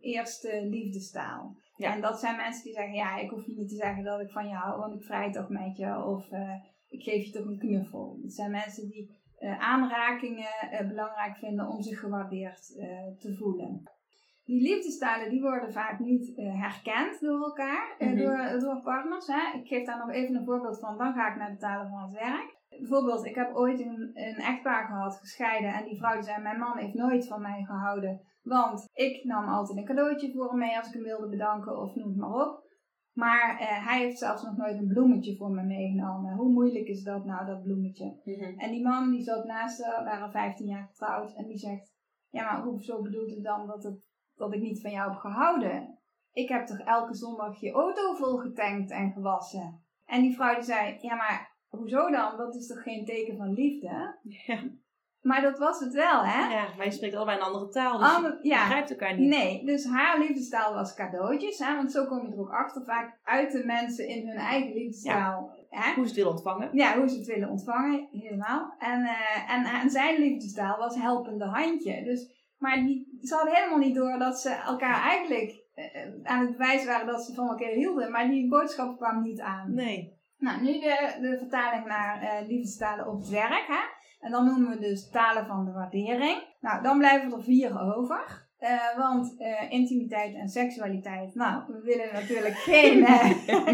[0.00, 1.56] eerste liefdestaal.
[1.76, 1.92] Ja.
[1.94, 4.30] En dat zijn mensen die zeggen: Ja, ik hoef je niet te zeggen dat ik
[4.30, 6.04] van je hou, want ik vrij toch met je.
[6.04, 6.54] Of eh,
[6.88, 8.18] ik geef je toch een knuffel.
[8.22, 12.66] Dat zijn mensen die eh, aanrakingen eh, belangrijk vinden om zich gewaardeerd
[13.18, 13.82] te voelen.
[14.44, 18.16] Die liefdestalen die worden vaak niet herkend door elkaar, Mhm.
[18.16, 19.26] door, door partners.
[19.26, 19.58] Hè.
[19.58, 22.02] Ik geef daar nog even een voorbeeld van, dan ga ik naar de talen van
[22.02, 22.56] het werk.
[22.68, 26.58] Bijvoorbeeld, ik heb ooit een, een echtpaar gehad, gescheiden, en die vrouw die zei, mijn
[26.58, 30.76] man heeft nooit van mij gehouden, want ik nam altijd een cadeautje voor hem mee
[30.76, 32.64] als ik hem wilde bedanken of noem het maar op.
[33.12, 36.34] Maar eh, hij heeft zelfs nog nooit een bloemetje voor me meegenomen.
[36.34, 38.20] Hoe moeilijk is dat nou, dat bloemetje?
[38.24, 38.58] Mhm.
[38.58, 41.34] En die man die zat naast haar, waren 15 jaar getrouwd.
[41.34, 41.94] En die zegt,
[42.30, 45.98] ja maar hoezo bedoelt het dan dat, het, dat ik niet van jou heb gehouden?
[46.32, 49.84] Ik heb toch elke zondag je auto vol getankt en gewassen?
[50.04, 52.36] En die vrouw die zei, ja maar hoezo dan?
[52.36, 54.18] Dat is toch geen teken van liefde?
[54.46, 54.62] Ja.
[55.26, 56.54] Maar dat was het wel hè?
[56.54, 59.28] ja, maar je spreekt allebei een andere taal, dus je ja, begrijpt elkaar niet.
[59.28, 61.58] Nee, dus haar liefdestaal was cadeautjes.
[61.58, 61.76] Hè?
[61.76, 62.84] Want zo kom je er ook achter.
[62.84, 65.50] Vaak uiten mensen in hun eigen liefdestaal.
[65.70, 65.94] Hè?
[65.94, 66.68] Hoe ze het willen ontvangen.
[66.72, 68.74] Ja, hoe ze het willen ontvangen, helemaal.
[68.78, 72.04] En, eh, en, en zijn liefdestaal was helpende handje.
[72.04, 75.84] Dus, maar die, ze hadden helemaal niet door dat ze elkaar eigenlijk eh,
[76.22, 78.10] aan het bewijzen waren dat ze van elkaar hielden.
[78.10, 79.74] Maar die boodschap kwam niet aan.
[79.74, 80.14] Nee.
[80.38, 83.66] Nou, nu de, de vertaling naar eh liefdestalen op het werk.
[83.66, 83.95] Hè?
[84.26, 86.42] En dan noemen we dus talen van de waardering.
[86.60, 88.44] Nou, dan blijven er vier over.
[88.58, 93.30] Eh, want eh, intimiteit en seksualiteit, nou, we willen natuurlijk geen eh,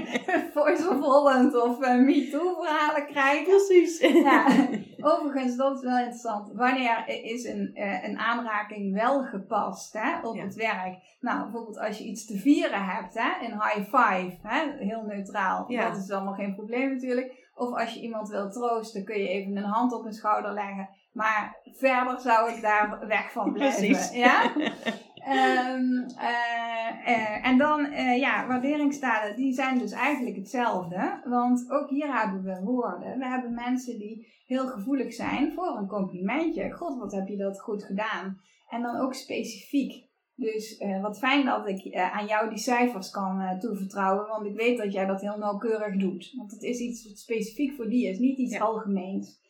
[0.54, 3.44] Voice of Holland of MeToo verhalen krijgen.
[3.44, 3.98] Precies.
[4.28, 4.46] Ja,
[5.00, 6.52] overigens, dat is wel interessant.
[6.52, 7.70] Wanneer is een,
[8.04, 10.42] een aanraking wel gepast hè, op Ja.
[10.42, 11.16] het werk?
[11.20, 15.64] Nou, bijvoorbeeld als je iets te vieren hebt, hè, een high five, hè, heel neutraal.
[15.68, 15.88] Ja.
[15.90, 17.41] Dat is allemaal geen probleem natuurlijk.
[17.54, 20.88] Of als je iemand wil troosten, kun je even een hand op een schouder leggen.
[21.12, 23.86] Maar verder zou ik daar weg van blijven.
[23.86, 24.12] Precies.
[24.12, 24.52] Ja?
[25.24, 31.20] Ehm, eh, eh, en dan, eh, ja, waarderingstalen, die zijn dus eigenlijk hetzelfde.
[31.24, 33.18] Want ook hier hebben we woorden.
[33.18, 36.72] We hebben mensen die heel gevoelig zijn voor een complimentje.
[36.72, 38.40] God, wat heb je dat goed gedaan.
[38.68, 40.10] En dan ook specifiek.
[40.34, 44.92] Dus wat fijn dat ik aan jou die cijfers kan toevertrouwen, want ik weet dat
[44.92, 46.32] jij dat heel nauwkeurig doet.
[46.36, 49.40] Want het is iets wat specifiek voor die is, niet iets algemeens.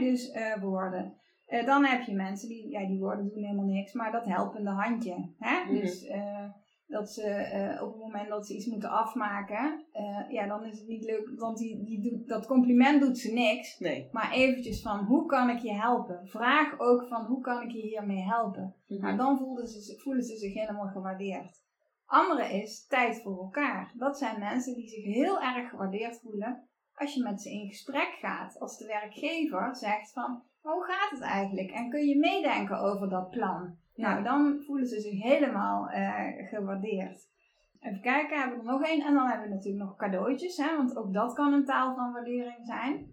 [0.00, 1.18] dus woorden.
[1.48, 4.70] Uh, dan heb je mensen die, ja, die woorden doen helemaal niks, maar dat helpende
[4.70, 5.34] handje.
[5.38, 5.64] Hè?
[5.64, 5.80] Mhm.
[5.80, 6.50] Dus uh,
[6.94, 7.26] dat ze
[7.76, 9.84] uh, op het moment dat ze iets moeten afmaken,
[10.28, 13.78] ja, dan is het niet leuk, want die, die doet, dat compliment doet ze niks.
[13.78, 14.08] Nee.
[14.12, 16.28] Maar eventjes van, hoe kan ik je helpen?
[16.28, 18.74] Vraag ook van, hoe kan ik je hiermee helpen?
[18.86, 21.62] Mm Nou, dan voelen ze, voelen ze zich helemaal gewaardeerd.
[22.06, 23.92] Andere is tijd voor elkaar.
[23.96, 28.16] Dat zijn mensen die zich heel erg gewaardeerd voelen als je met ze in gesprek
[28.20, 28.60] gaat.
[28.60, 31.70] Als de werkgever zegt van, hoe gaat het eigenlijk?
[31.70, 33.76] En kun je meedenken over dat plan?
[33.94, 37.32] Nou, dan voelen ze zich helemaal uh, gewaardeerd.
[37.80, 39.06] Even kijken, hebben we er nog één?
[39.06, 42.12] En dan hebben we natuurlijk nog cadeautjes, hè, want ook dat kan een taal van
[42.12, 43.12] waardering zijn.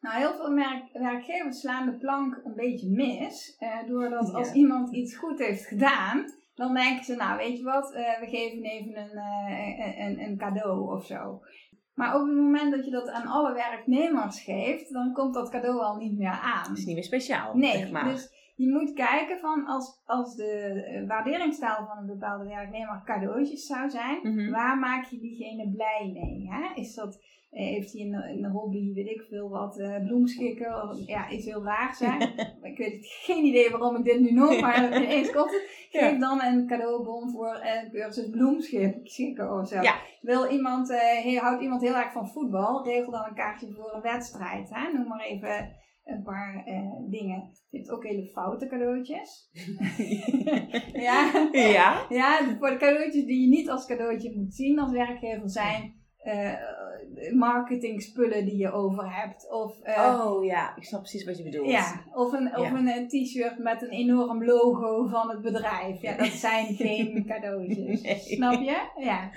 [0.00, 0.54] Nou, heel veel
[0.92, 3.56] werkgevers slaan de plank een beetje mis.
[3.60, 6.24] Uh, doordat als iemand iets goed heeft gedaan,
[6.54, 9.18] dan denken ze, nou weet je wat, uh, we geven even een,
[10.06, 11.42] een, een, cadeau of zo.
[11.94, 15.80] Maar op het moment dat je dat aan alle werknemers geeft, dan komt dat cadeau
[15.80, 16.68] al niet meer aan.
[16.68, 17.56] Het is niet meer speciaal.
[17.56, 18.04] Nee, zeg maar.
[18.04, 23.66] dus je moet kijken van als, als de eh, waarderingstaal van een bepaalde werknemer cadeautjes
[23.66, 24.50] zou zijn, mhm.
[24.50, 26.48] waar maak je diegene blij mee?
[26.50, 26.80] Hè?
[26.80, 27.20] Is dat
[27.52, 31.44] eh, heeft hij een, een hobby, weet ik veel wat, uh, bloemschikken, of, ja, iets
[31.44, 32.20] heel raars zijn.
[32.70, 35.88] ik weet geen idee waarom ik dit nu noem, maar ineens komt het.
[35.90, 39.80] Geef dan een cadeaubon voor een cursus bloemschikken of zo.
[40.20, 44.02] Wil iemand, uh, houdt iemand heel erg van voetbal, regel dan een kaartje voor een
[44.02, 44.70] wedstrijd.
[44.70, 44.92] Hè?
[44.92, 45.72] Noem maar even
[46.04, 46.64] een paar
[47.08, 47.50] dingen.
[47.70, 49.50] Je hebt ook hele foute cadeautjes.
[50.92, 51.48] ja.
[51.52, 52.06] ja.
[52.08, 56.52] Ja, voor de cadeautjes die je niet als cadeautje moet zien als werkgever zijn uh,
[57.32, 59.50] marketing spullen die je over hebt.
[59.50, 61.70] Of, uh, oh ja, ik snap precies wat je bedoelt.
[61.70, 66.00] Ja, of een, of een eh, t-shirt met een enorm logo van het bedrijf.
[66.00, 68.34] Ja, dat zijn geen cadeautjes.
[68.34, 68.90] Snap je?
[68.96, 69.30] Ja.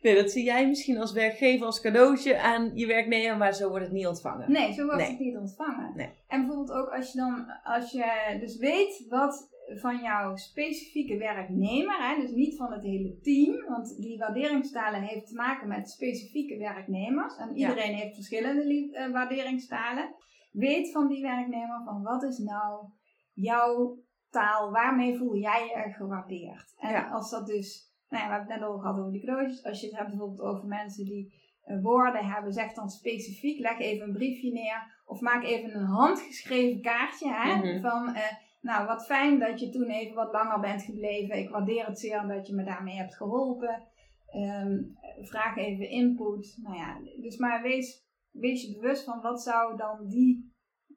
[0.00, 3.84] Nee, dat zie jij misschien als werkgever als cadeautje aan je werknemer, maar zo wordt
[3.84, 4.52] het niet ontvangen.
[4.52, 5.92] Nee, zo wordt het niet ontvangen.
[5.96, 6.10] Nee.
[6.28, 12.08] En bijvoorbeeld ook als je dan, als je dus weet wat van jouw specifieke werknemer,
[12.08, 16.58] hè, dus niet van het hele team, want die waarderingstalen heeft te maken met specifieke
[16.58, 20.14] werknemers en iedereen heeft verschillende uh, waarderingstalen.
[20.50, 22.84] Weet van die werknemer van wat is nou
[23.32, 23.98] jouw
[24.30, 26.74] taal, waarmee voel jij je gewaardeerd?
[26.78, 29.64] En als dat dus, nou ja, we hebben het net over gehad over die cadeautjes,
[29.64, 31.32] als je het hebt bijvoorbeeld over mensen die
[31.66, 35.86] uh, woorden hebben, zeg dan specifiek, leg even een briefje neer of maak even een
[35.86, 37.80] handgeschreven kaartje hè, mhm.
[37.80, 38.08] van...
[38.08, 41.38] Uh, nou, wat fijn dat je toen even wat langer bent gebleven.
[41.38, 43.82] Ik waardeer het zeer dat je me daarmee hebt geholpen.
[44.26, 44.82] Ehm,
[45.20, 46.58] vraag even input.
[46.62, 50.52] Nou ja, dus maar wees, wees je bewust van wat zou dan die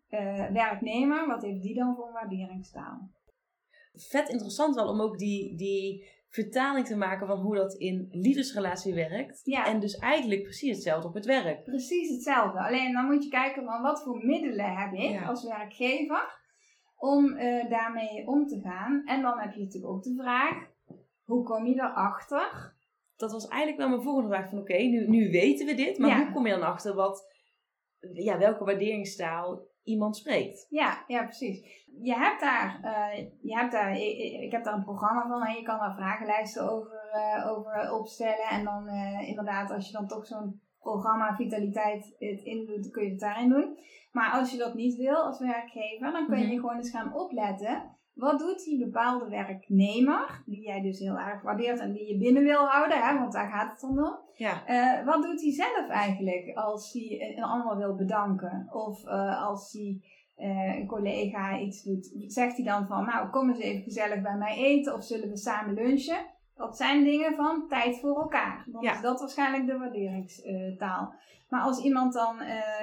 [0.09, 3.09] uh, werknemer, wat heeft die dan voor een waarderingstaal?
[3.93, 8.93] Vet interessant wel om ook die, die vertaling te maken van hoe dat in liefdesrelatie
[8.93, 9.41] werkt.
[9.43, 9.65] Ja.
[9.65, 11.63] En dus eigenlijk precies hetzelfde op het werk.
[11.63, 12.59] Precies hetzelfde.
[12.59, 16.41] Alleen dan moet je kijken van wat voor middelen heb ik als werkgever
[16.97, 19.01] om uh, daarmee om te gaan.
[19.05, 20.67] En dan heb je natuurlijk ook de vraag,
[21.23, 22.75] hoe kom je erachter?
[23.15, 26.17] Dat was eigenlijk wel mijn volgende vraag van oké, nu, nu weten we dit, maar
[26.17, 27.33] hoe kom je dan achter wat,
[28.13, 30.65] ja, welke waarderingstaal iemand spreekt?
[30.69, 31.85] Ja, ja precies.
[32.01, 35.55] Je hebt daar, uh, je hebt daar ik, ik, heb daar een programma van en
[35.55, 38.47] je kan daar vragenlijsten over, uh, over opstellen.
[38.49, 38.87] En dan
[39.27, 43.77] inderdaad, als je dan toch zo'n programma Vitaliteit het indoet, kun je het daarin doen.
[44.11, 46.55] Maar als je dat niet wil als werkgever, dan kun je mhm.
[46.55, 47.97] gewoon eens gaan opletten.
[48.13, 52.43] Wat doet die bepaalde werknemer, die jij dus heel erg waardeert en die je binnen
[52.43, 54.21] wil houden, hè, want daar gaat het om.
[54.35, 54.63] Ja.
[54.67, 58.67] Uh, wat doet hij zelf eigenlijk als hij een ander wil bedanken?
[58.71, 60.01] Of uh, als hij
[60.37, 64.35] uh, een collega iets doet, zegt hij dan van, nou kom eens even gezellig bij
[64.35, 66.25] mij eten of zullen we samen lunchen?
[66.55, 68.65] Dat zijn dingen van tijd voor elkaar.
[68.67, 71.13] Dan is dat waarschijnlijk de waarderingstaal.
[71.49, 72.35] Maar als iemand dan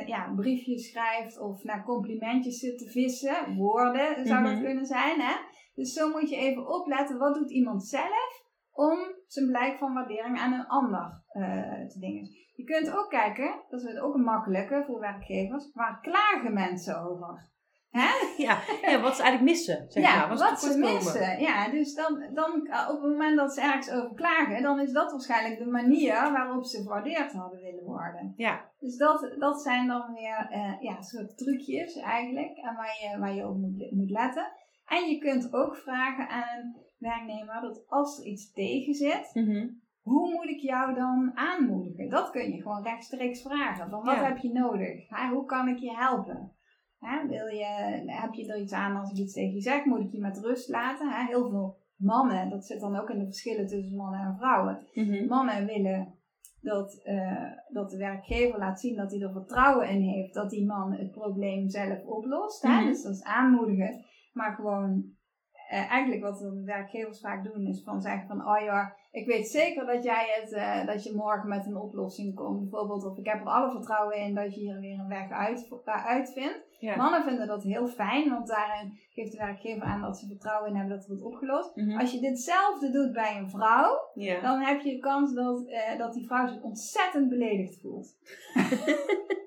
[0.06, 4.64] ja, briefjes schrijft of naar complimentjes zit te vissen, woorden zou dat mhm.
[4.64, 5.20] kunnen zijn.
[5.20, 5.34] Hè?
[5.74, 8.39] Dus zo moet je even opletten, wat doet iemand zelf
[8.80, 12.28] om zijn blijk van waardering aan een ander uh, te dingen.
[12.54, 17.48] Je kunt ook kijken, dat is ook een makkelijke voor werkgevers, waar klagen mensen over?
[17.90, 18.08] Hè?
[18.46, 19.90] Ja, ja, wat ze eigenlijk missen.
[19.90, 20.36] Zeg ja, maar.
[20.36, 21.40] wat ze missen.
[21.40, 24.92] Ja, dus dan, dan eh, op het moment dat ze ergens over klagen, dan is
[24.92, 28.32] dat waarschijnlijk de manier waarop ze gewaardeerd hadden willen worden.
[28.36, 28.70] Ja.
[28.78, 33.34] Dus dat, dat zijn dan weer uh, ja, soort trucjes eigenlijk, en waar je, waar
[33.34, 34.52] je op moet, moet letten.
[34.86, 39.68] En je kunt ook vragen aan werknemer dat als er iets tegen zit, Mhm.
[40.02, 42.08] hoe moet ik jou dan aanmoedigen?
[42.08, 43.90] Dat kun je gewoon rechtstreeks vragen.
[43.90, 44.24] Van wat Ja.
[44.24, 45.08] heb je nodig?
[45.08, 46.52] Hè, hoe kan ik je helpen?
[46.98, 47.64] Hè, wil je,
[48.06, 49.84] heb je er iets aan als ik iets tegen je zeg?
[49.84, 51.10] Moet ik je met rust laten?
[51.10, 54.86] Hè, heel veel mannen, dat zit dan ook in de verschillen tussen mannen en vrouwen.
[54.94, 55.26] Mhm.
[55.26, 56.14] Mannen willen
[56.62, 60.66] dat, eh, dat de werkgever laat zien dat hij er vertrouwen in heeft dat die
[60.66, 62.62] man het probleem zelf oplost.
[62.62, 62.76] Hè?
[62.80, 62.84] Mhm.
[62.86, 64.04] Dus dat is aanmoedigen.
[64.32, 65.04] Maar gewoon,
[65.70, 69.48] eh, eigenlijk wat de werkgevers vaak doen, is van zeggen van, oh ja, ik weet
[69.48, 72.60] zeker dat jij het, eh, dat je morgen met een oplossing komt.
[72.60, 75.68] Bijvoorbeeld, of ik heb er alle vertrouwen in dat je hier weer een weg uit,
[75.86, 76.68] uh, uitvindt.
[76.78, 76.96] Ja.
[76.96, 80.76] Mannen vinden dat heel fijn, want daarin geeft de werkgever aan dat ze vertrouwen in
[80.76, 81.76] hebben dat het wordt opgelost.
[81.76, 81.98] Mhm.
[81.98, 84.40] Als je ditzelfde doet bij een vrouw, Ja.
[84.40, 88.16] dan heb je de kans dat, eh, dat die vrouw zich ontzettend beledigd voelt.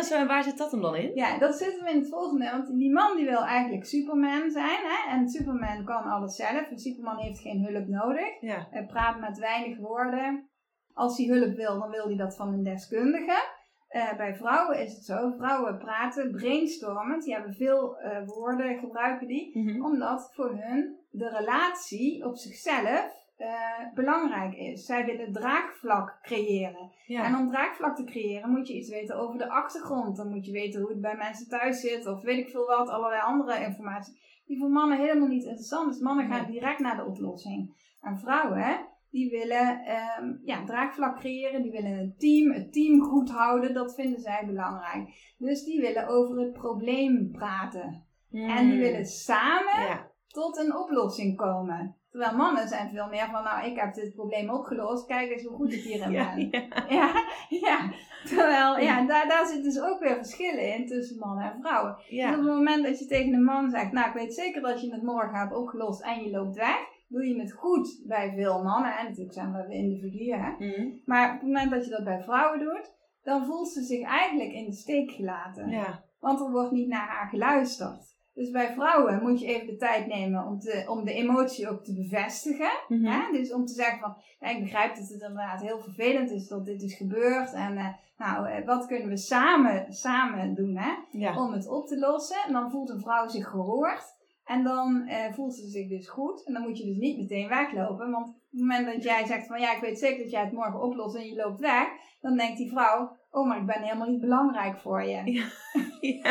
[0.00, 1.14] Dat en waar zit dat hem dan in?
[1.14, 2.50] Ja, dat zit hem in het volgende.
[2.50, 4.80] Want die man die wil eigenlijk Superman zijn.
[4.82, 5.10] Hè?
[5.10, 6.70] En Superman kan alles zelf.
[6.70, 8.40] En Superman heeft geen hulp nodig.
[8.40, 8.66] Ja.
[8.70, 10.48] Hij praat met weinig woorden.
[10.92, 13.58] Als hij hulp wil, dan wil hij dat van een deskundige.
[13.88, 15.30] Eh, bij vrouwen is het zo.
[15.36, 17.24] Vrouwen praten brainstormend.
[17.24, 19.58] Die hebben veel eh, woorden, gebruiken die.
[19.58, 19.84] Mhm.
[19.84, 24.84] Omdat voor hun de relatie op zichzelf eh, belangrijk is.
[24.84, 26.90] Zij willen draagvlak creëren.
[27.06, 27.24] Ja.
[27.24, 30.16] En om draagvlak te creëren moet je iets weten over de achtergrond.
[30.16, 32.06] Dan moet je weten hoe het bij mensen thuis zit.
[32.06, 34.20] Of weet ik veel wat, allerlei andere informatie.
[34.46, 36.00] Die voor mannen helemaal niet interessant is.
[36.00, 37.74] Mannen gaan direct naar de oplossing.
[38.00, 38.76] En vrouwen, hè,
[39.10, 41.62] die willen ehm, ja, draagvlak creëren.
[41.62, 43.74] Die willen een team, het team goed houden.
[43.74, 45.34] Dat vinden zij belangrijk.
[45.38, 48.06] Dus die willen over het probleem praten.
[48.30, 49.80] En die willen samen.
[49.80, 50.10] Ja.
[50.26, 51.99] tot een oplossing komen.
[52.10, 55.06] Terwijl mannen zijn veel meer van, nou, ik heb dit probleem opgelost.
[55.06, 56.50] Kijk eens hoe goed ik hierin Ja, ben.
[56.50, 56.66] ja.
[56.88, 57.12] Ja,
[57.48, 57.90] ja.
[58.24, 61.96] Terwijl, ja, daar, daar zit dus ook weer verschillen in tussen mannen en vrouwen.
[62.08, 64.80] Dus op het moment dat je tegen een man zegt, nou, ik weet zeker dat
[64.80, 68.62] je het morgen hebt opgelost en je loopt weg, doe je het goed bij veel
[68.62, 68.96] mannen.
[68.98, 70.50] En natuurlijk zijn we individuen, hè.
[70.58, 70.88] Mhm.
[71.04, 72.92] Maar op het moment dat je dat bij vrouwen doet,
[73.22, 75.70] dan voelt ze zich eigenlijk in de steek gelaten.
[75.70, 76.04] Ja.
[76.20, 78.09] Want er wordt niet naar haar geluisterd.
[78.34, 81.84] Dus bij vrouwen moet je even de tijd nemen om, te, om de emotie ook
[81.84, 82.70] te bevestigen.
[82.88, 83.04] Mhm.
[83.04, 83.32] Hè?
[83.32, 84.16] Dus om te zeggen van,
[84.50, 87.52] ik begrijp dat het inderdaad heel vervelend is dat dit is gebeurd.
[87.52, 90.92] En eh, nou, eh, wat kunnen we samen, samen doen hè?
[91.10, 91.44] Ja.
[91.44, 92.42] om het op te lossen?
[92.46, 94.18] En dan voelt een vrouw zich gehoord.
[94.44, 96.44] En dan eh, voelt ze zich dus goed.
[96.44, 98.10] En dan moet je dus niet meteen weglopen.
[98.10, 100.52] Want op het moment dat jij zegt van, ja, ik weet zeker dat jij het
[100.52, 101.88] morgen oplost en je loopt weg.
[102.20, 105.32] Dan denkt die vrouw, oh, maar ik ben helemaal niet belangrijk voor je.
[105.32, 105.44] Ja.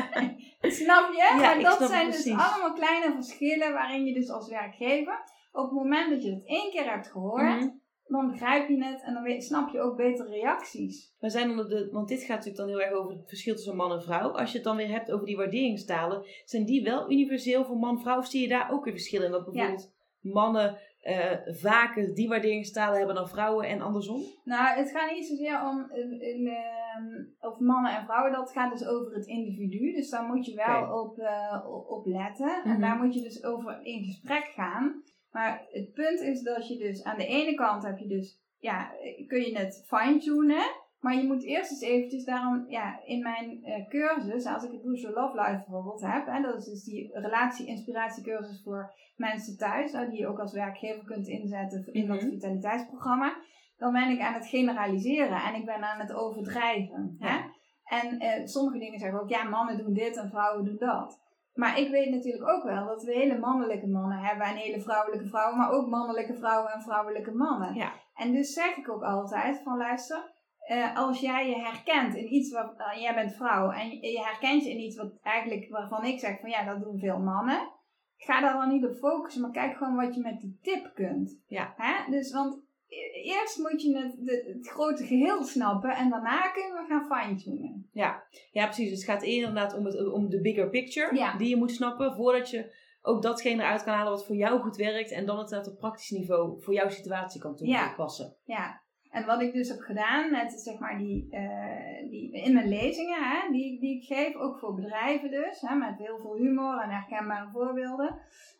[0.61, 1.17] Snap je?
[1.17, 2.23] Ja, maar dat zijn precies.
[2.23, 6.45] dus allemaal kleine verschillen waarin je dus als werkgever, op het moment dat je het
[6.45, 7.69] één keer hebt gehoord, Mhm.
[8.07, 11.13] dan begrijp je het en dan weet, snap je ook beter reacties.
[11.19, 13.75] We zijn onder de, want dit gaat natuurlijk dan heel erg over het verschil tussen
[13.75, 14.31] man en vrouw.
[14.31, 18.17] Als je het dan weer hebt over die waarderingstalen, zijn die wel universeel voor man-vrouw?
[18.17, 19.31] Of zie je daar ook weer verschillen in?
[19.31, 19.91] Dat bijvoorbeeld
[20.21, 24.21] mannen eh, vaker die waarderingstalen hebben dan vrouwen en andersom?
[24.43, 28.71] Nou, het gaat niet zozeer om in, in, ehm, of mannen en vrouwen, dat gaat
[28.71, 29.91] dus over het individu.
[29.91, 32.59] Dus daar moet je wel op, eh, op- letten.
[32.63, 32.69] Mhm.
[32.69, 35.03] En daar moet je dus over in gesprek gaan.
[35.31, 38.91] Maar het punt is dat je dus aan de ene kant heb je dus, ja,
[39.27, 40.63] kun je het fine-tunen.
[40.99, 44.81] Maar je moet eerst eens eventjes daarom, ja, in mijn eh, cursus, als ik het
[44.81, 49.91] Boost Your Love Life bijvoorbeeld heb, hè, dat is dus die relatie-inspiratiecursus voor mensen thuis,
[49.91, 52.29] nou, die je ook als werkgever kunt inzetten in dat Mhm.
[52.29, 53.35] vitaliteitsprogramma,
[53.77, 57.15] dan ben ik aan het generaliseren en ik ben aan het overdrijven.
[57.19, 57.37] Hè?
[57.83, 61.19] En eh, sommige dingen zeggen ook, ja, mannen doen dit en vrouwen doen dat.
[61.53, 65.27] Maar ik weet natuurlijk ook wel dat we hele mannelijke mannen hebben en hele vrouwelijke
[65.27, 67.73] vrouwen, maar ook mannelijke vrouwen en vrouwelijke mannen.
[67.75, 67.91] Ja.
[68.15, 70.37] En dus zeg ik ook altijd van luister,
[70.69, 74.63] eh, als jij je herkent in iets wat, eh, jij bent vrouw en je, herkent
[74.63, 77.69] je in iets wat eigenlijk, waarvan ik zeg van ja, dat doen veel mannen.
[78.17, 81.39] Ga daar dan niet op focussen, maar kijk gewoon wat je met die tip kunt.
[81.47, 81.73] Ja.
[81.77, 82.11] Hè?
[82.11, 86.85] Dus, want e- eerst moet je het, het grote geheel snappen en daarna kunnen we
[86.87, 87.89] gaan fine-tunen.
[87.91, 88.89] Ja, precies.
[88.89, 91.37] Dus het gaat inderdaad om, het, om de bigger picture Ja.
[91.37, 94.75] die je moet snappen voordat je ook datgene eruit kan halen wat voor jou goed
[94.75, 97.87] werkt en dan het op praktisch niveau voor jouw situatie kan Ja.
[97.87, 98.35] toepassen.
[98.43, 102.67] Ja, en wat ik dus heb gedaan met zeg maar die, eh, die in mijn
[102.67, 106.81] lezingen, hè, die, die ik geef, ook voor bedrijven dus, hè, met heel veel humor
[106.81, 108.15] en herkenbare voorbeelden.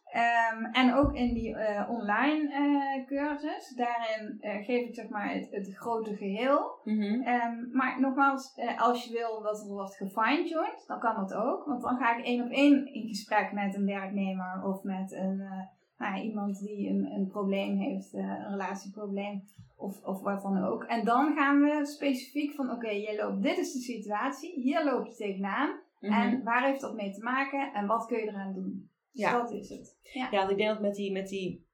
[0.06, 5.48] Ehm, en ook in die eh, online eh, cursus, daarin geef ik zeg maar het,
[5.52, 6.80] het grote geheel.
[6.84, 7.22] Mhm.
[7.22, 11.66] Ehm, maar nogmaals, als je wil dat er wordt gefine-tuned, dan kan dat ook.
[11.66, 15.44] Want dan ga ik één op één in gesprek met een werknemer of met een,
[16.00, 19.44] nou iemand die een, een probleem heeft, eh, een relatieprobleem
[19.78, 20.84] of, of wat dan ook.
[20.84, 25.06] En dan gaan we specifiek van, oké, jij loopt, dit is de situatie, hier loop
[25.06, 25.80] je tegenaan.
[26.00, 26.14] Mhm.
[26.14, 28.90] En waar heeft dat mee te maken en wat kun je eraan doen?
[29.12, 29.32] Dus Ja.
[29.42, 29.98] dat is het.
[30.02, 30.28] Ja.
[30.32, 31.66] Ja, want ik denk dat met die, met die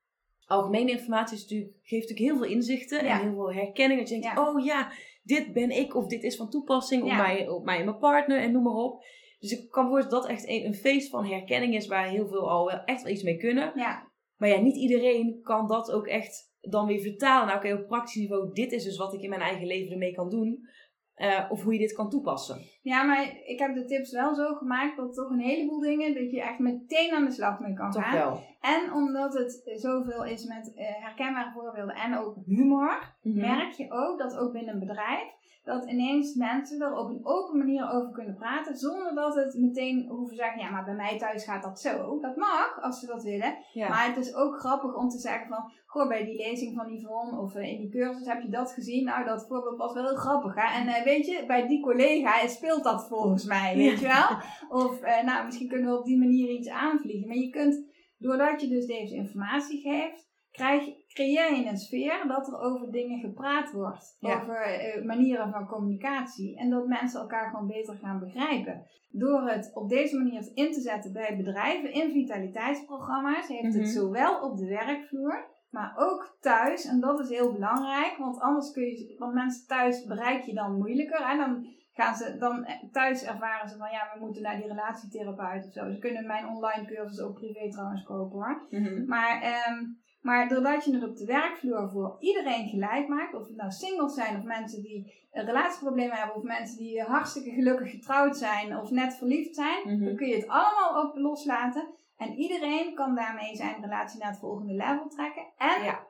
[0.45, 3.19] algemene informatie is natuurlijk, geeft natuurlijk heel veel inzichten Ja.
[3.19, 3.99] en heel veel herkenning.
[3.99, 4.49] Dat je denkt, Ja.
[4.49, 4.91] oh ja,
[5.23, 8.39] dit ben ik of dit is van toepassing op, mij, op mij en mijn partner
[8.39, 9.03] en noem maar op.
[9.39, 12.07] Dus ik kan me voorstellen dat dat echt een, een feest van herkenning is waar
[12.07, 13.71] heel veel al wel echt wel iets mee kunnen.
[13.75, 14.13] ja.
[14.37, 17.47] Maar ja, niet iedereen kan dat ook echt dan weer vertalen.
[17.47, 20.13] Nou, oké, op praktisch niveau, dit is dus wat ik in mijn eigen leven ermee
[20.13, 20.67] kan doen.
[21.15, 22.61] Eh, of hoe je dit kan toepassen.
[22.81, 26.31] Ja, maar ik heb de tips wel zo gemaakt dat toch een heleboel dingen dat
[26.31, 28.13] je echt meteen aan de slag mee kan Toch gaan.
[28.13, 28.39] wel.
[28.61, 33.39] En omdat het zoveel is met eh, herkenbare voorbeelden en ook humor, Mhm.
[33.39, 35.23] merk je ook dat ook binnen een bedrijf
[35.65, 40.07] dat ineens mensen er op een open manier over kunnen praten, zonder dat het meteen
[40.07, 42.19] hoeven zeggen, ja, maar bij mij thuis gaat dat zo.
[42.19, 43.57] Dat mag, als ze dat willen.
[43.73, 43.89] Ja.
[43.89, 47.39] Maar het is ook grappig om te zeggen van, goh, bij die lezing van Yvonne
[47.39, 49.05] of eh, in die cursus heb je dat gezien.
[49.05, 50.81] Nou, dat voorbeeld was wel heel grappig, hè.
[50.81, 54.37] En eh, weet je, bij die collega speelt dat volgens mij, weet je wel.
[54.83, 57.27] Of, eh, nou, misschien kunnen we op die manier iets aanvliegen.
[57.27, 57.85] Maar je kunt,
[58.17, 60.83] doordat je dus deze informatie geeft, krijg,
[61.13, 64.17] creëer je een sfeer dat er over dingen gepraat wordt.
[64.19, 64.41] Ja.
[64.41, 66.57] Over eh, manieren van communicatie.
[66.57, 68.85] En dat mensen elkaar gewoon beter gaan begrijpen.
[69.09, 73.77] Door het op deze manier in te zetten bij bedrijven in vitaliteitsprogramma's, heeft Mhm.
[73.77, 76.85] het zowel op de werkvloer, maar ook thuis.
[76.85, 80.77] En dat is heel belangrijk, want anders kun je, want mensen thuis bereik je dan
[80.77, 81.21] moeilijker.
[81.21, 84.67] En dan gaan ze dan eh, thuis ervaren ze van ja, we moeten naar die
[84.67, 85.91] relatietherapeut of zo.
[85.91, 88.67] Ze kunnen mijn online cursus ook privé trouwens kopen hoor.
[88.69, 89.05] Mhm.
[89.05, 89.83] Maar, ehm,
[90.25, 94.13] maar doordat je het op de werkvloer voor iedereen gelijk maakt, of het nou singles
[94.13, 98.89] zijn of mensen die een relatieproblemen hebben, of mensen die hartstikke gelukkig getrouwd zijn of
[98.91, 100.05] net verliefd zijn, Mhm.
[100.05, 101.87] dan kun je het allemaal op loslaten.
[102.17, 105.43] En iedereen kan daarmee zijn relatie naar het volgende level trekken.
[105.57, 106.07] En Ja.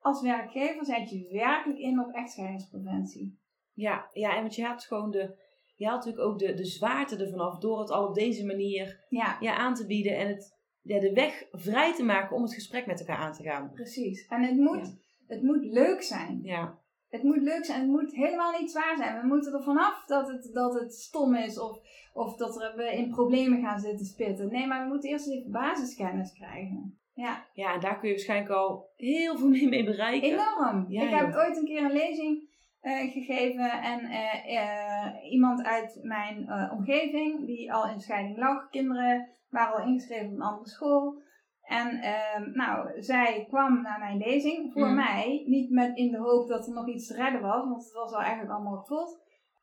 [0.00, 3.38] als werkgever zet je werkelijk in op echtscheidingspreventie.
[3.72, 5.34] Ja, ja, en want je haalt gewoon de,
[5.76, 9.04] je haalt natuurlijk ook de, de zwaarte ervan af door het al op deze manier
[9.08, 10.55] Ja, ja, aan te bieden en het,
[10.86, 13.70] ja, de weg vrij te maken om het gesprek met elkaar aan te gaan.
[13.74, 14.26] precies.
[14.26, 16.40] En het moet, het moet leuk zijn.
[16.42, 16.78] Ja,
[17.08, 19.20] Het moet leuk zijn, het moet helemaal niet zwaar zijn.
[19.20, 21.78] We moeten er vanaf dat het, dat het stom is of,
[22.12, 24.48] of dat er, we in problemen gaan zitten spitten.
[24.48, 26.98] Nee, maar we moeten eerst even basiskennis krijgen.
[27.14, 30.28] Ja, ja, en daar kun je waarschijnlijk al heel veel mee, mee bereiken.
[30.28, 30.86] enorm.
[30.88, 31.36] Ja, ik heb joh.
[31.36, 32.48] ooit een keer een lezing
[32.80, 39.28] eh, gegeven en eh, eh, iemand uit mijn omgeving die al in scheiding lag, kinderen
[39.48, 41.22] waren al ingeschreven op een andere school.
[41.62, 44.94] En ehm, nou, zij kwam naar mijn lezing voor Mhm.
[44.94, 47.92] mij, niet met in de hoop dat er nog iets te redden was, want het
[47.92, 49.20] was al eigenlijk allemaal gevuld.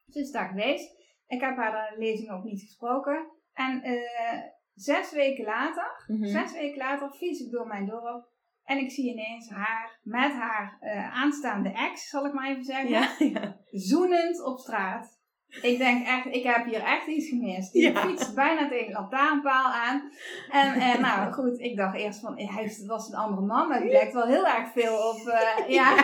[0.07, 1.01] Ze is daar geweest.
[1.27, 3.27] Ik heb haar de lezing ook niet gesproken.
[3.53, 4.39] En eh,
[4.73, 6.25] zes weken later, Mhm.
[6.25, 8.31] zes weken later, fiets ik door mijn dorp.
[8.63, 12.89] En ik zie ineens haar met haar eh, aanstaande ex, zal ik maar even zeggen,
[12.89, 13.09] Ja,
[13.41, 13.57] ja.
[13.71, 15.12] zoenend op straat.
[15.61, 17.73] Ik denk echt, ik heb hier echt iets gemist.
[17.73, 17.99] Die Ja.
[18.07, 20.11] fietst bijna tegen een lantaarnpaal aan.
[20.49, 23.91] En eh, nou goed, ik dacht eerst van, hij was een andere man, maar die
[23.91, 25.95] lijkt wel heel erg veel op, eh, ja.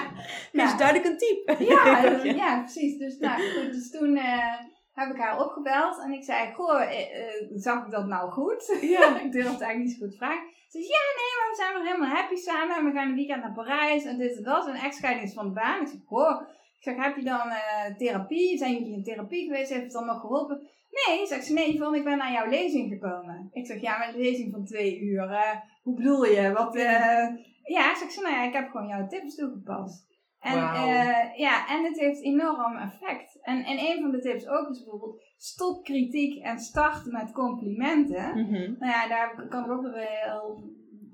[0.52, 1.56] Is duidelijk een type.
[1.74, 2.98] Ja, ja, precies.
[2.98, 4.54] Dus, nou, goed, dus toen eh,
[4.94, 6.82] heb ik haar opgebeld en ik zei, goh,
[7.56, 8.78] zag ik dat nou goed?
[8.82, 9.20] Ja.
[9.26, 10.44] ik durfde eigenlijk niet zo goed vragen.
[10.68, 13.16] Ze zei, ja, nee, maar we zijn nog helemaal happy samen en we gaan een
[13.16, 14.68] weekend naar Parijs en dit en dat.
[14.68, 15.82] En echtscheiding is van de baan.
[15.82, 16.42] Ik zeg, goh,
[16.80, 18.58] ik zeg, heb je dan eh, therapie?
[18.58, 19.74] Zijn jullie in therapie geweest?
[19.74, 20.68] Heeft het nog geholpen?
[20.90, 23.50] Nee, zegt ze, nee, Yvonne, ik ben naar jouw lezing gekomen.
[23.52, 26.52] Ik zeg, ja, maar een lezing van twee uur, eh, hoe bedoel je?
[26.52, 27.28] Wat, eh
[27.64, 30.08] ja, zegt ze, nou ja, ik heb gewoon jouw tips toegepast.
[30.40, 33.40] En, eh, ja, en het heeft enorm effect.
[33.42, 38.30] En, en een van de tips ook is bijvoorbeeld, stop kritiek en start met complimenten.
[38.30, 38.76] Mhm.
[38.80, 40.64] Nou ja, daar kan ik ook heel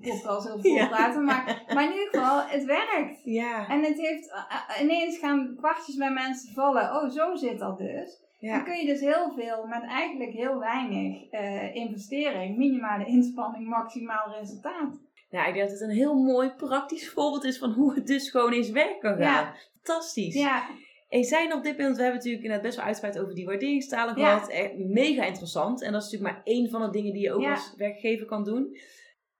[0.00, 0.86] podcast heel veel Ja.
[0.88, 1.24] praten.
[1.24, 3.20] Maar, maar in ieder geval, het werkt.
[3.24, 4.38] Ja, En het heeft, eh,
[4.76, 6.82] eh, ineens gaan kwartjes bij mensen vallen.
[6.82, 8.24] Oh, zo zit dat dus.
[8.40, 8.60] Dan ja.
[8.60, 14.98] kun je dus heel veel met eigenlijk heel weinig eh, investering, minimale inspanning, maximaal resultaat.
[15.30, 18.30] Ja, ik denk dat het een heel mooi praktisch voorbeeld is van hoe het dus
[18.30, 19.20] gewoon zijn werk kan gaan.
[19.44, 19.54] Ja.
[19.82, 20.34] Fantastisch.
[20.34, 20.64] Ja,
[21.08, 24.18] En zijn op dit punt, we hebben natuurlijk inderdaad best wel uitgebreid over die waarderingstalen
[24.18, 24.34] Ja.
[24.34, 24.50] gehad.
[24.50, 25.82] Echt mega interessant.
[25.82, 27.50] En dat is natuurlijk maar één van de dingen die je ook Ja.
[27.50, 28.76] als werkgever kan doen.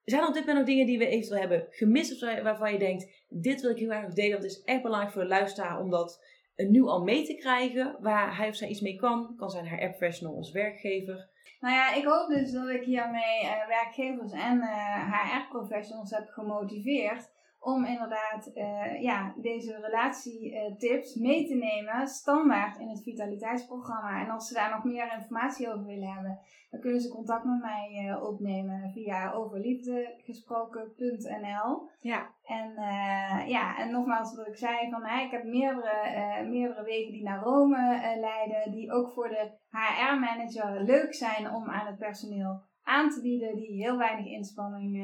[0.06, 2.78] Zijn er op dit moment nog dingen die we eventueel hebben gemist of waarvan je
[2.78, 5.90] denkt, dit wil ik heel erg delen, het is echt belangrijk voor de luisteraar om
[5.90, 9.34] dat eh, nu al mee te krijgen, waar hij of zij iets mee kan.
[9.36, 11.28] Kan zijn haar app professional als werkgever.
[11.60, 17.30] nou ja, ik hoop dus dat ik hiermee eh, werkgevers en eh, HR-professionals heb gemotiveerd
[17.66, 24.20] om inderdaad eh, ja, deze relatietips mee te nemen standaard in het vitaliteitsprogramma.
[24.20, 26.38] En als ze daar nog meer informatie over willen hebben,
[26.70, 31.88] dan kunnen ze contact met mij eh, opnemen via overliefdegesproken.nl.
[32.00, 32.34] Ja.
[32.46, 36.84] En eh, ja, en nogmaals wat ik zei, van, hè, ik heb meerdere, eh, meerdere
[36.84, 41.86] wegen die naar Rome eh, leiden, die ook voor de HR-manager leuk zijn om aan
[41.86, 44.96] het personeel aan te bieden die heel weinig inspanning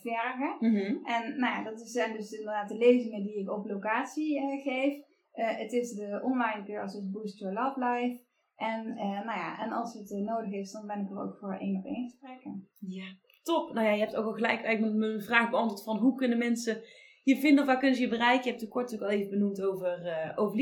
[0.00, 0.56] vergen.
[0.60, 1.04] Mhm.
[1.04, 5.02] En nou ja, dat zijn dus inderdaad de lezingen die ik op locatie geef.
[5.32, 8.22] het is de online cursus Boost Your Love Life.
[8.56, 8.94] En,
[9.24, 11.84] nou ja, en als het nodig is, dan ben ik er ook voor één op
[11.84, 12.68] één gesprekken.
[12.78, 13.04] Ja,
[13.42, 13.72] top.
[13.72, 16.82] Nou ja, je hebt ook al gelijk eigenlijk mijn vraag beantwoord van hoe kunnen mensen
[17.24, 18.44] je vinden of waar kunnen ze je bereiken.
[18.44, 20.56] Je hebt het kort natuurlijk al even benoemd over, uh, over.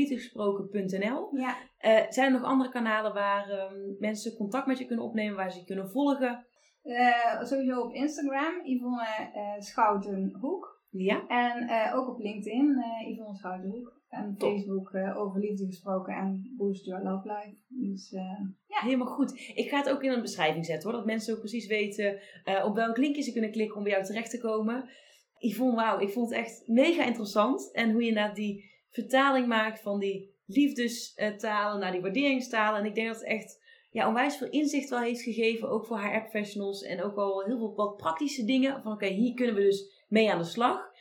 [1.39, 1.55] Ja.
[1.81, 5.51] Uh, zijn er nog andere kanalen waar um, mensen contact met je kunnen opnemen, waar
[5.51, 6.45] ze je kunnen volgen?
[6.83, 9.07] Uh, sowieso op Instagram, Yvonne
[9.57, 10.81] Schoutenhoek.
[10.89, 11.27] Ja.
[11.27, 14.01] En ook op LinkedIn, Yvonne Schoutenhoek.
[14.09, 14.51] En Top.
[14.51, 17.57] Facebook over liefde gesproken en Boost Your Love Life.
[17.67, 18.09] Dus
[18.67, 18.81] ja.
[18.81, 19.31] Helemaal goed.
[19.55, 20.97] Ik ga het ook in een beschrijving zetten hoor.
[20.97, 22.19] Dat mensen ook precies weten
[22.63, 24.89] op welk linkje ze kunnen klikken om bij jou terecht te komen.
[25.43, 27.71] Yvonne, wauw, ik vond het echt mega interessant.
[27.71, 32.79] En hoe je naar die vertaling maakt van die liefdestalen naar die waarderingstalen.
[32.79, 35.97] En ik denk dat het echt ja, onwijs veel inzicht wel heeft gegeven, ook voor
[35.97, 36.83] haar professionals.
[36.83, 38.81] En ook al heel veel wat praktische dingen.
[38.81, 40.91] Van oké, hier kunnen we dus mee aan de slag.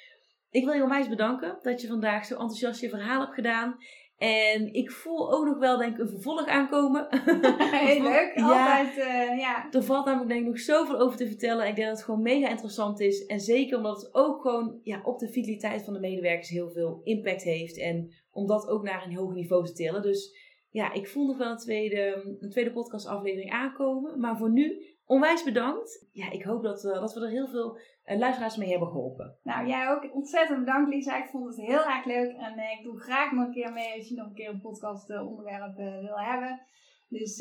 [0.51, 3.77] Ik wil je onwijs bedanken dat je vandaag zo enthousiast je verhaal hebt gedaan.
[4.23, 7.07] En ik voel ook nog wel denk ik een vervolg aankomen.
[7.87, 9.69] Heel leuk, altijd uh, ja.
[9.71, 11.69] Er valt namelijk denk ik nog zoveel over te vertellen.
[11.69, 13.27] Ik denk dat het gewoon mega interessant is.
[13.27, 17.01] En zeker omdat het ook gewoon ja, op de vitaliteit van de medewerkers heel veel
[17.05, 17.79] impact heeft.
[17.79, 20.03] En om dat ook naar een hoger niveau te tillen.
[20.03, 20.37] Dus
[20.71, 24.21] ja, ik voel nog wel een tweede, een tweede podcastaflevering aankomen.
[24.21, 26.07] Maar voor nu onwijs bedankt.
[26.13, 29.39] Ja, ik hoop dat, uh, dat we er heel veel luisteraars mee hebben geholpen.
[29.43, 31.17] Nou, jij ook ontzettend bedankt Lisa.
[31.25, 32.37] Ik vond het heel erg leuk.
[32.37, 34.61] En uh, ik doe graag nog een keer mee als je nog een keer een
[34.61, 36.61] podcast onderwerp wil hebben.
[37.09, 37.37] Dus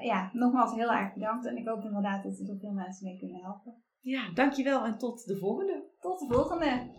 [0.00, 1.46] ja, nogmaals heel erg bedankt.
[1.46, 3.82] En ik hoop inderdaad dat we er veel mensen mee kunnen helpen.
[4.00, 5.84] Ja, dankjewel en tot de volgende.
[6.00, 6.92] Tot de volgende.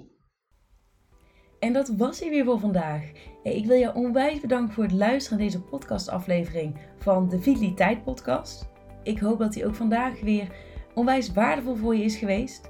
[1.59, 3.11] En dat was hij weer voor vandaag.
[3.43, 8.69] Ik wil je onwijs bedanken voor het luisteren naar deze podcastaflevering van de Vitaliteit Podcast.
[9.03, 10.55] Ik hoop dat die ook vandaag weer
[10.93, 12.69] onwijs waardevol voor je is geweest.